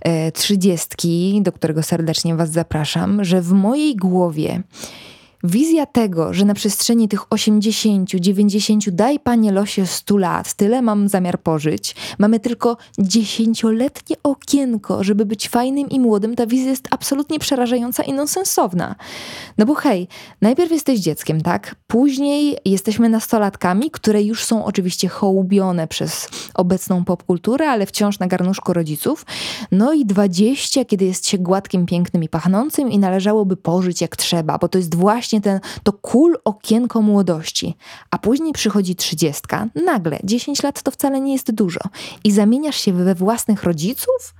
e, 0.00 0.32
trzydziestki, 0.32 1.40
do 1.42 1.52
którego 1.52 1.82
serdecznie 1.82 2.34
Was 2.34 2.50
zapraszam, 2.50 3.24
że 3.24 3.42
w 3.42 3.52
mojej 3.52 3.96
głowie 3.96 4.62
Wizja 5.46 5.86
tego, 5.86 6.34
że 6.34 6.44
na 6.44 6.54
przestrzeni 6.54 7.08
tych 7.08 7.32
80, 7.32 8.10
90, 8.10 8.90
daj 8.90 9.20
panie 9.20 9.52
losie 9.52 9.86
100 9.86 10.16
lat, 10.16 10.54
tyle 10.54 10.82
mam 10.82 11.08
zamiar 11.08 11.40
pożyć, 11.40 11.94
mamy 12.18 12.40
tylko 12.40 12.76
dziesięcioletnie 12.98 14.16
okienko, 14.22 15.04
żeby 15.04 15.26
być 15.26 15.48
fajnym 15.48 15.88
i 15.88 16.00
młodym, 16.00 16.36
ta 16.36 16.46
wizja 16.46 16.70
jest 16.70 16.88
absolutnie 16.90 17.38
przerażająca 17.38 18.02
i 18.02 18.12
nonsensowna. 18.12 18.94
No 19.58 19.66
bo 19.66 19.74
hej, 19.74 20.08
najpierw 20.40 20.70
jesteś 20.70 21.00
dzieckiem, 21.00 21.40
tak? 21.40 21.74
Później 21.86 22.56
jesteśmy 22.64 23.08
nastolatkami, 23.08 23.90
które 23.90 24.22
już 24.22 24.44
są 24.44 24.64
oczywiście 24.64 25.08
hołubione 25.08 25.88
przez 25.88 26.28
obecną 26.54 27.04
popkulturę, 27.04 27.70
ale 27.70 27.86
wciąż 27.86 28.18
na 28.18 28.26
garnuszku 28.26 28.72
rodziców. 28.72 29.26
No 29.72 29.92
i 29.92 30.06
20, 30.06 30.84
kiedy 30.84 31.04
jest 31.04 31.28
się 31.28 31.38
gładkim, 31.38 31.86
pięknym 31.86 32.22
i 32.22 32.28
pachnącym 32.28 32.90
i 32.90 32.98
należałoby 32.98 33.56
pożyć 33.56 34.00
jak 34.00 34.16
trzeba, 34.16 34.58
bo 34.58 34.68
to 34.68 34.78
jest 34.78 34.94
właśnie 34.94 35.35
właśnie 35.40 35.60
ten, 35.60 35.82
to 35.82 35.92
kul 35.92 36.36
okienko 36.44 37.02
młodości. 37.02 37.76
A 38.10 38.18
później 38.18 38.52
przychodzi 38.52 38.96
trzydziestka, 38.96 39.68
nagle, 39.84 40.18
10 40.24 40.62
lat 40.62 40.82
to 40.82 40.90
wcale 40.90 41.20
nie 41.20 41.32
jest 41.32 41.52
dużo. 41.52 41.80
I 42.24 42.32
zamieniasz 42.32 42.76
się 42.76 42.92
we 42.92 43.14
własnych 43.14 43.62
rodziców? 43.62 44.34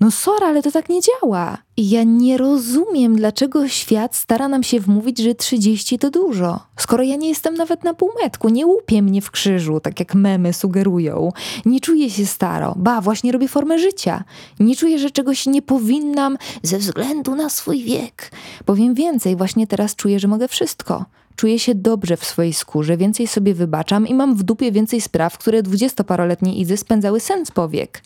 No 0.00 0.10
sorry, 0.10 0.46
ale 0.46 0.62
to 0.62 0.70
tak 0.70 0.88
nie 0.88 1.00
działa. 1.00 1.58
I 1.76 1.90
ja 1.90 2.02
nie 2.02 2.38
rozumiem, 2.38 3.16
dlaczego 3.16 3.68
świat 3.68 4.16
stara 4.16 4.48
nam 4.48 4.62
się 4.62 4.80
wmówić, 4.80 5.18
że 5.18 5.34
30 5.34 5.98
to 5.98 6.10
dużo. 6.10 6.60
Skoro 6.76 7.02
ja 7.02 7.16
nie 7.16 7.28
jestem 7.28 7.54
nawet 7.54 7.84
na 7.84 7.94
półmetku, 7.94 8.48
nie 8.48 8.66
łupie 8.66 9.02
mnie 9.02 9.22
w 9.22 9.30
krzyżu, 9.30 9.80
tak 9.80 10.00
jak 10.00 10.14
memy 10.14 10.52
sugerują. 10.52 11.32
Nie 11.64 11.80
czuję 11.80 12.10
się 12.10 12.26
staro. 12.26 12.74
Ba, 12.76 13.00
właśnie 13.00 13.32
robię 13.32 13.48
formę 13.48 13.78
życia. 13.78 14.24
Nie 14.60 14.76
czuję, 14.76 14.98
że 14.98 15.10
czegoś 15.10 15.46
nie 15.46 15.62
powinnam 15.62 16.38
ze 16.62 16.78
względu 16.78 17.34
na 17.34 17.48
swój 17.48 17.84
wiek. 17.84 18.30
Powiem 18.64 18.94
więcej, 18.94 19.36
właśnie 19.36 19.66
teraz 19.66 19.96
czuję, 19.96 20.20
że 20.20 20.28
mogę 20.28 20.48
wszystko. 20.48 21.04
Czuję 21.40 21.58
się 21.58 21.74
dobrze 21.74 22.16
w 22.16 22.24
swojej 22.24 22.52
skórze, 22.52 22.96
więcej 22.96 23.26
sobie 23.26 23.54
wybaczam 23.54 24.06
i 24.06 24.14
mam 24.14 24.34
w 24.36 24.42
dupie 24.42 24.72
więcej 24.72 25.00
spraw, 25.00 25.38
które 25.38 25.62
dwudziestoparoletnie 25.62 26.56
Izy 26.56 26.76
spędzały 26.76 27.20
sens 27.20 27.50
powiek. 27.50 28.02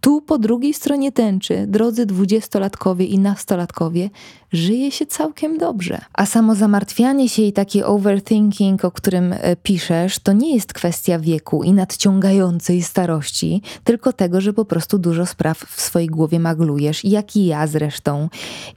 Tu 0.00 0.20
po 0.20 0.38
drugiej 0.38 0.74
stronie 0.74 1.12
tęczy, 1.12 1.64
drodzy 1.68 2.06
dwudziestolatkowie 2.06 3.04
i 3.06 3.18
nastolatkowie, 3.18 4.10
żyje 4.52 4.90
się 4.90 5.06
całkiem 5.06 5.58
dobrze. 5.58 6.00
A 6.12 6.26
samo 6.26 6.54
zamartwianie 6.54 7.28
się 7.28 7.42
i 7.42 7.52
taki 7.52 7.82
overthinking, 7.82 8.84
o 8.84 8.90
którym 8.90 9.32
e, 9.32 9.56
piszesz, 9.56 10.18
to 10.18 10.32
nie 10.32 10.54
jest 10.54 10.72
kwestia 10.72 11.18
wieku 11.18 11.62
i 11.62 11.72
nadciągającej 11.72 12.82
starości, 12.82 13.62
tylko 13.84 14.12
tego, 14.12 14.40
że 14.40 14.52
po 14.52 14.64
prostu 14.64 14.98
dużo 14.98 15.26
spraw 15.26 15.58
w 15.58 15.80
swojej 15.80 16.08
głowie 16.08 16.40
maglujesz, 16.40 17.04
jak 17.04 17.36
i 17.36 17.46
ja 17.46 17.66
zresztą. 17.66 18.28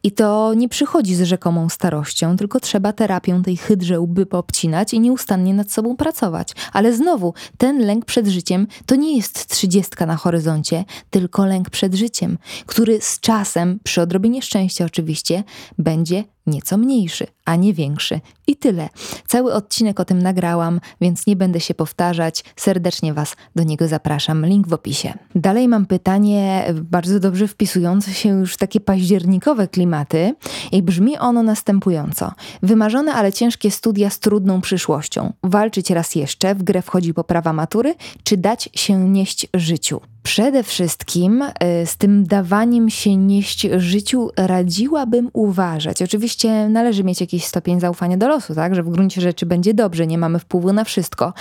I 0.04 0.12
to 0.12 0.54
nie 0.54 0.70
przychodzi 0.70 1.16
z 1.16 1.22
rzekomą 1.22 1.70
starością, 1.70 2.38
tylko 2.38 2.60
trzeba 2.60 2.94
terapią 2.94 3.44
tej 3.44 3.58
hydrze 3.58 3.91
łby 4.00 4.26
popcinać 4.26 4.94
i 4.94 5.00
nieustannie 5.00 5.54
nad 5.54 5.72
sobą 5.72 5.98
pracować. 5.98 6.52
Ale 6.74 6.94
znowu, 6.94 7.34
ten 7.58 7.86
lęk 7.86 8.06
przed 8.06 8.28
życiem 8.28 8.68
to 8.86 8.96
nie 8.96 9.18
jest 9.18 9.48
trzydziestka 9.48 10.06
na 10.06 10.16
horyzoncie, 10.16 10.86
tylko 11.10 11.46
lęk 11.46 11.70
przed 11.70 11.96
życiem, 11.96 12.38
który 12.66 13.02
z 13.02 13.20
czasem, 13.20 13.80
przy 13.84 14.02
odrobinie 14.02 14.42
szczęścia 14.42 14.86
oczywiście, 14.86 15.44
będzie 15.78 16.24
nieco 16.48 16.78
mniejszy, 16.78 17.28
a 17.46 17.56
nie 17.56 17.74
większy. 17.74 18.22
I 18.48 18.56
tyle. 18.56 18.90
Cały 19.28 19.54
odcinek 19.54 20.00
o 20.00 20.06
tym 20.06 20.22
nagrałam, 20.22 20.80
więc 21.02 21.28
nie 21.28 21.36
będę 21.36 21.60
się 21.60 21.74
powtarzać. 21.74 22.44
Serdecznie 22.56 23.14
Was 23.14 23.36
do 23.56 23.64
niego 23.64 23.88
zapraszam. 23.88 24.46
Link 24.46 24.68
w 24.68 24.74
opisie. 24.74 25.14
Dalej 25.36 25.68
mam 25.68 25.86
pytanie 25.86 26.66
bardzo 26.84 27.20
dobrze 27.20 27.48
wpisujące 27.48 28.14
się 28.14 28.30
już 28.30 28.54
w 28.54 28.58
takie 28.58 28.80
październikowe 28.80 29.68
klimaty 29.68 30.36
i 30.72 30.84
brzmi 30.84 31.18
ono 31.18 31.44
następująco. 31.44 32.32
Wymarzone, 32.64 33.14
ale 33.14 33.34
ciężkie 33.34 33.72
studia 33.72 34.10
z 34.10 34.20
trudną 34.20 34.62
przyszłością. 34.62 35.34
Walczyć 35.44 35.90
raz 35.90 36.16
jeszcze, 36.16 36.56
w 36.56 36.64
grę 36.64 36.82
wchodzi 36.82 37.14
poprawa 37.14 37.54
matury, 37.54 37.96
czy 38.24 38.38
dać 38.38 38.70
się 38.76 39.10
nieść 39.10 39.48
życiu? 39.54 40.02
Przede 40.24 40.64
wszystkim 40.64 41.42
y, 41.42 41.86
z 41.86 41.98
tym 41.98 42.24
dawaniem 42.24 42.90
się 42.90 43.16
nieść 43.16 43.68
życiu 43.78 44.30
radziłabym 44.38 45.30
uważać. 45.34 46.02
Oczywiście 46.02 46.70
należy 46.70 47.04
mieć 47.04 47.22
jakiś 47.22 47.46
stopień 47.46 47.80
zaufania 47.80 48.18
do 48.18 48.28
losu, 48.28 48.56
tak, 48.56 48.76
że 48.76 48.84
w 48.84 48.90
gruncie 48.90 49.22
rzeczy 49.22 49.46
będzie 49.46 49.74
dobrze, 49.74 50.08
nie 50.08 50.18
mamy 50.18 50.40
wpływu 50.40 50.74
na 50.74 50.84
wszystko, 50.84 51.34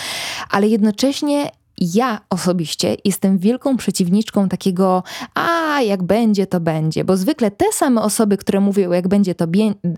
ale 0.50 0.68
jednocześnie 0.68 1.50
ja 1.80 2.20
osobiście 2.30 2.96
jestem 3.04 3.38
wielką 3.38 3.76
przeciwniczką 3.76 4.48
takiego, 4.48 5.02
a 5.34 5.80
jak 5.82 6.02
będzie, 6.02 6.46
to 6.46 6.60
będzie, 6.60 7.04
bo 7.04 7.16
zwykle 7.16 7.50
te 7.50 7.64
same 7.72 8.02
osoby, 8.02 8.36
które 8.36 8.60
mówią, 8.60 8.92
jak 8.92 9.08
będzie 9.08 9.34
to, 9.34 9.46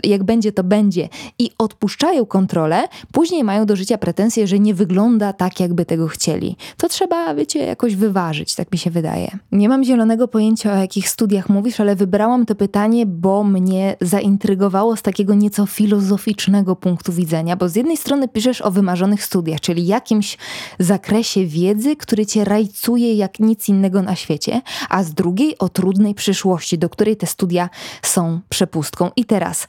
jak 0.05 0.25
będzie, 0.25 0.53
to 0.53 0.65
będzie 0.65 1.09
i 1.39 1.51
odpuszczają 1.59 2.27
kontrolę, 2.27 2.89
później 3.13 3.45
mają 3.45 3.67
do 3.67 3.77
życia 3.77 3.99
pretensje, 3.99 4.47
że 4.47 4.59
nie 4.59 4.75
wygląda 4.75 5.33
tak, 5.33 5.61
jakby 5.61 5.85
tego 5.85 6.09
chcieli. 6.09 6.57
To 6.77 6.89
trzeba, 6.89 7.35
wiecie, 7.35 7.59
jakoś 7.59 7.97
wyważyć, 7.97 8.55
tak 8.55 8.73
mi 8.73 8.79
się 8.79 8.91
wydaje. 8.91 9.39
Nie 9.53 9.69
mam 9.69 9.85
zielonego 9.85 10.29
pojęcia, 10.29 10.73
o 10.73 10.77
jakich 10.77 11.09
studiach 11.09 11.49
mówisz, 11.49 11.81
ale 11.81 11.97
wybrałam 11.97 12.47
to 12.47 12.55
pytanie, 12.55 13.07
bo 13.07 13.45
mnie 13.45 13.97
zaintrygowało 14.01 14.97
z 14.97 15.03
takiego 15.03 15.35
nieco 15.35 15.67
filozoficznego 15.67 16.77
punktu 16.77 17.13
widzenia, 17.13 17.57
bo 17.57 17.69
z 17.69 17.77
jednej 17.77 17.97
strony 17.97 18.29
piszesz 18.29 18.61
o 18.61 18.71
wymarzonych 18.71 19.25
studiach, 19.25 19.61
czyli 19.61 19.87
jakimś 19.87 20.39
zakresie 20.79 21.47
wiedzy, 21.47 21.72
wiedzy, 21.75 21.97
który 21.97 22.27
cię 22.27 22.45
rajcuje 22.45 23.15
jak 23.15 23.41
nic 23.41 23.69
innego 23.69 24.03
na 24.03 24.17
świecie, 24.17 24.63
a 24.89 25.03
z 25.03 25.15
drugiej 25.15 25.59
o 25.59 25.69
trudnej 25.69 26.15
przyszłości, 26.15 26.79
do 26.79 26.89
której 26.89 27.17
te 27.17 27.27
studia 27.27 27.71
są 28.03 28.41
przepustką. 28.49 29.11
I 29.17 29.25
teraz 29.25 29.67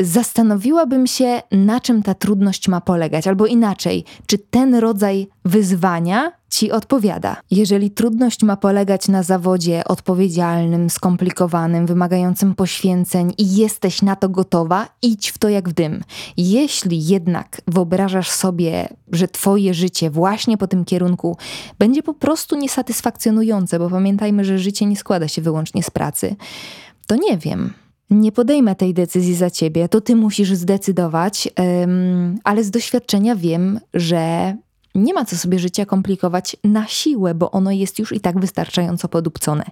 zastanowiłabym 0.00 1.06
się, 1.06 1.42
na 1.52 1.80
czym 1.80 2.02
ta 2.02 2.14
trudność 2.14 2.68
ma 2.68 2.80
polegać, 2.80 3.26
albo 3.26 3.46
inaczej, 3.46 4.04
czy 4.26 4.38
ten 4.38 4.74
rodzaj 4.74 5.28
wyzwania 5.44 6.32
ci 6.50 6.72
odpowiada. 6.72 7.36
Jeżeli 7.50 7.90
trudność 7.90 8.42
ma 8.42 8.56
polegać 8.56 9.08
na 9.08 9.22
zawodzie 9.22 9.84
odpowiedzialnym, 9.84 10.90
skomplikowanym, 10.90 11.86
wymagającym 11.86 12.54
poświęceń 12.54 13.34
i 13.38 13.56
jesteś 13.56 14.02
na 14.02 14.16
to 14.16 14.28
gotowa, 14.28 14.88
idź 15.02 15.28
w 15.30 15.38
to 15.38 15.48
jak 15.48 15.68
w 15.68 15.72
dym. 15.72 16.04
Jeśli 16.36 17.06
jednak 17.06 17.60
wyobrażasz 17.66 18.30
sobie, 18.30 18.88
że 19.12 19.28
twoje 19.28 19.74
życie 19.74 20.10
właśnie 20.10 20.58
po 20.58 20.66
tym 20.66 20.84
kierunku 20.84 21.36
będzie 21.78 22.02
po 22.02 22.14
prostu 22.14 22.56
niesatysfakcjonujące, 22.56 23.78
bo 23.78 23.90
pamiętajmy, 23.90 24.44
że 24.44 24.58
życie 24.58 24.86
nie 24.86 24.96
składa 24.96 25.28
się 25.28 25.42
wyłącznie 25.42 25.82
z 25.82 25.90
pracy, 25.90 26.36
to 27.06 27.16
nie 27.16 27.38
wiem. 27.38 27.81
Nie 28.12 28.32
podejmę 28.32 28.74
tej 28.74 28.94
decyzji 28.94 29.34
za 29.34 29.50
ciebie, 29.50 29.88
to 29.88 30.00
ty 30.00 30.16
musisz 30.16 30.54
zdecydować, 30.54 31.48
ale 32.44 32.64
z 32.64 32.70
doświadczenia 32.70 33.36
wiem, 33.36 33.80
że 33.94 34.54
nie 34.94 35.14
ma 35.14 35.24
co 35.24 35.36
sobie 35.36 35.58
życia 35.58 35.86
komplikować 35.86 36.56
na 36.64 36.86
siłę, 36.86 37.34
bo 37.34 37.50
ono 37.50 37.70
jest 37.70 37.98
już 37.98 38.12
i 38.12 38.20
tak 38.20 38.40
wystarczająco 38.40 39.08
podupcone. 39.08 39.64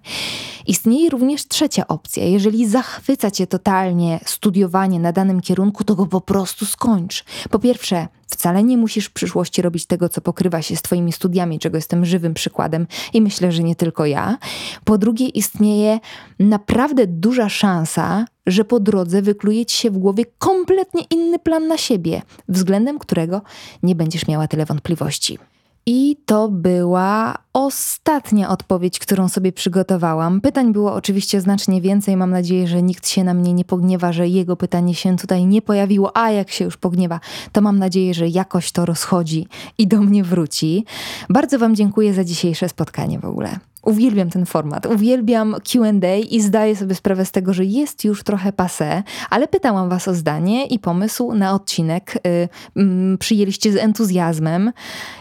Istnieje 0.66 1.11
również 1.11 1.48
trzecia 1.48 1.88
opcja. 1.88 2.24
Jeżeli 2.24 2.68
zachwyca 2.68 3.30
cię 3.30 3.46
totalnie 3.46 4.20
studiowanie 4.24 5.00
na 5.00 5.12
danym 5.12 5.40
kierunku, 5.40 5.85
to 5.85 5.94
go 5.94 6.06
po 6.06 6.20
prostu 6.20 6.66
skończ. 6.66 7.24
Po 7.50 7.59
pierwsze, 7.59 8.09
Wcale 8.30 8.62
nie 8.62 8.76
musisz 8.76 9.06
w 9.06 9.12
przyszłości 9.12 9.62
robić 9.62 9.87
tego, 9.87 10.09
co 10.09 10.20
pokrywa 10.20 10.62
się 10.62 10.76
z 10.76 10.83
Twoimi 10.83 11.12
studiami, 11.12 11.59
czego 11.59 11.76
jestem 11.76 12.04
żywym 12.04 12.35
przykładem 12.35 12.87
i 13.12 13.22
myślę, 13.22 13.52
że 13.52 13.62
nie 13.62 13.76
tylko 13.76 14.06
ja. 14.06 14.38
Po 14.85 14.98
drugie, 14.98 15.28
istnieje 15.28 15.98
naprawdę 16.38 17.06
duża 17.06 17.48
szansa, 17.48 18.24
że 18.50 18.64
po 18.64 18.80
drodze 18.80 19.22
wykluje 19.22 19.66
ci 19.66 19.76
się 19.76 19.90
w 19.90 19.98
głowie 19.98 20.24
kompletnie 20.38 21.02
inny 21.10 21.38
plan 21.38 21.68
na 21.68 21.76
siebie, 21.76 22.22
względem 22.48 22.98
którego 22.98 23.42
nie 23.82 23.94
będziesz 23.94 24.28
miała 24.28 24.48
tyle 24.48 24.66
wątpliwości. 24.66 25.38
I 25.86 26.16
to 26.26 26.48
była 26.48 27.38
ostatnia 27.52 28.48
odpowiedź, 28.48 28.98
którą 28.98 29.28
sobie 29.28 29.52
przygotowałam. 29.52 30.40
Pytań 30.40 30.72
było 30.72 30.94
oczywiście 30.94 31.40
znacznie 31.40 31.80
więcej. 31.80 32.16
Mam 32.16 32.30
nadzieję, 32.30 32.68
że 32.68 32.82
nikt 32.82 33.08
się 33.08 33.24
na 33.24 33.34
mnie 33.34 33.52
nie 33.52 33.64
pogniewa, 33.64 34.12
że 34.12 34.28
jego 34.28 34.56
pytanie 34.56 34.94
się 34.94 35.16
tutaj 35.16 35.46
nie 35.46 35.62
pojawiło, 35.62 36.16
a 36.16 36.30
jak 36.30 36.50
się 36.50 36.64
już 36.64 36.76
pogniewa, 36.76 37.20
to 37.52 37.60
mam 37.60 37.78
nadzieję, 37.78 38.14
że 38.14 38.28
jakoś 38.28 38.72
to 38.72 38.86
rozchodzi 38.86 39.46
i 39.78 39.86
do 39.86 40.00
mnie 40.00 40.24
wróci. 40.24 40.84
Bardzo 41.28 41.58
Wam 41.58 41.76
dziękuję 41.76 42.14
za 42.14 42.24
dzisiejsze 42.24 42.68
spotkanie 42.68 43.18
w 43.18 43.24
ogóle. 43.24 43.58
Uwielbiam 43.83 44.31
ten 44.31 44.47
format, 44.47 44.87
uwielbiam 44.87 45.57
QA 45.73 46.16
i 46.31 46.40
zdaję 46.40 46.77
sobie 46.77 46.95
sprawę 46.95 47.25
z 47.25 47.33
tego, 47.33 47.55
że 47.55 47.64
jest 47.64 48.05
już 48.05 48.23
trochę 48.23 48.53
pase, 48.53 49.03
ale 49.31 49.49
pytałam 49.49 49.88
Was 49.88 50.09
o 50.09 50.14
zdanie 50.14 50.66
i 50.66 50.79
pomysł 50.79 51.35
na 51.35 51.55
odcinek. 51.55 52.14
Yy, 52.25 52.85
yy, 52.85 53.19
przyjęliście 53.19 53.73
z 53.73 53.77
entuzjazmem 53.77 54.73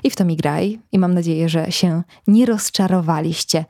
i 0.04 0.10
w 0.10 0.16
to 0.16 0.26
mi 0.26 0.36
graj. 0.36 0.80
I 0.92 1.00
mam 1.00 1.14
nadzieję, 1.14 1.50
że 1.50 1.72
się 1.72 2.04
nie 2.28 2.46
rozczarowaliście. 2.46 3.66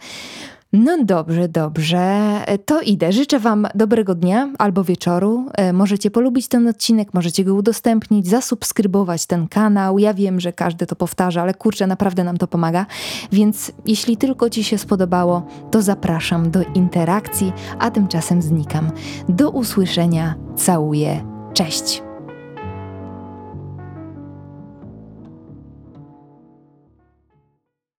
No 0.74 1.04
dobrze, 1.04 1.48
dobrze. 1.48 2.20
To 2.66 2.82
idę. 2.82 3.12
Życzę 3.12 3.40
Wam 3.40 3.68
dobrego 3.76 4.16
dnia 4.16 4.54
albo 4.58 4.84
wieczoru. 4.84 5.46
E, 5.54 5.74
możecie 5.74 6.12
polubić 6.12 6.48
ten 6.48 6.68
odcinek, 6.68 7.14
możecie 7.14 7.44
go 7.44 7.56
udostępnić, 7.56 8.28
zasubskrybować 8.28 9.26
ten 9.26 9.48
kanał. 9.48 10.00
Ja 10.00 10.14
wiem, 10.14 10.40
że 10.40 10.54
każdy 10.54 10.86
to 10.86 10.96
powtarza, 10.96 11.42
ale 11.42 11.54
kurczę, 11.54 11.88
naprawdę 11.88 12.24
nam 12.24 12.38
to 12.38 12.48
pomaga. 12.48 12.86
Więc 13.32 13.72
jeśli 13.86 14.18
tylko 14.18 14.50
Ci 14.50 14.64
się 14.64 14.78
spodobało, 14.78 15.48
to 15.72 15.82
zapraszam 15.82 16.52
do 16.52 16.64
interakcji, 16.64 17.54
a 17.80 17.92
tymczasem 17.92 18.42
znikam. 18.42 18.92
Do 19.30 19.50
usłyszenia. 19.50 20.36
Całuję. 20.56 21.26
Cześć. 21.54 22.09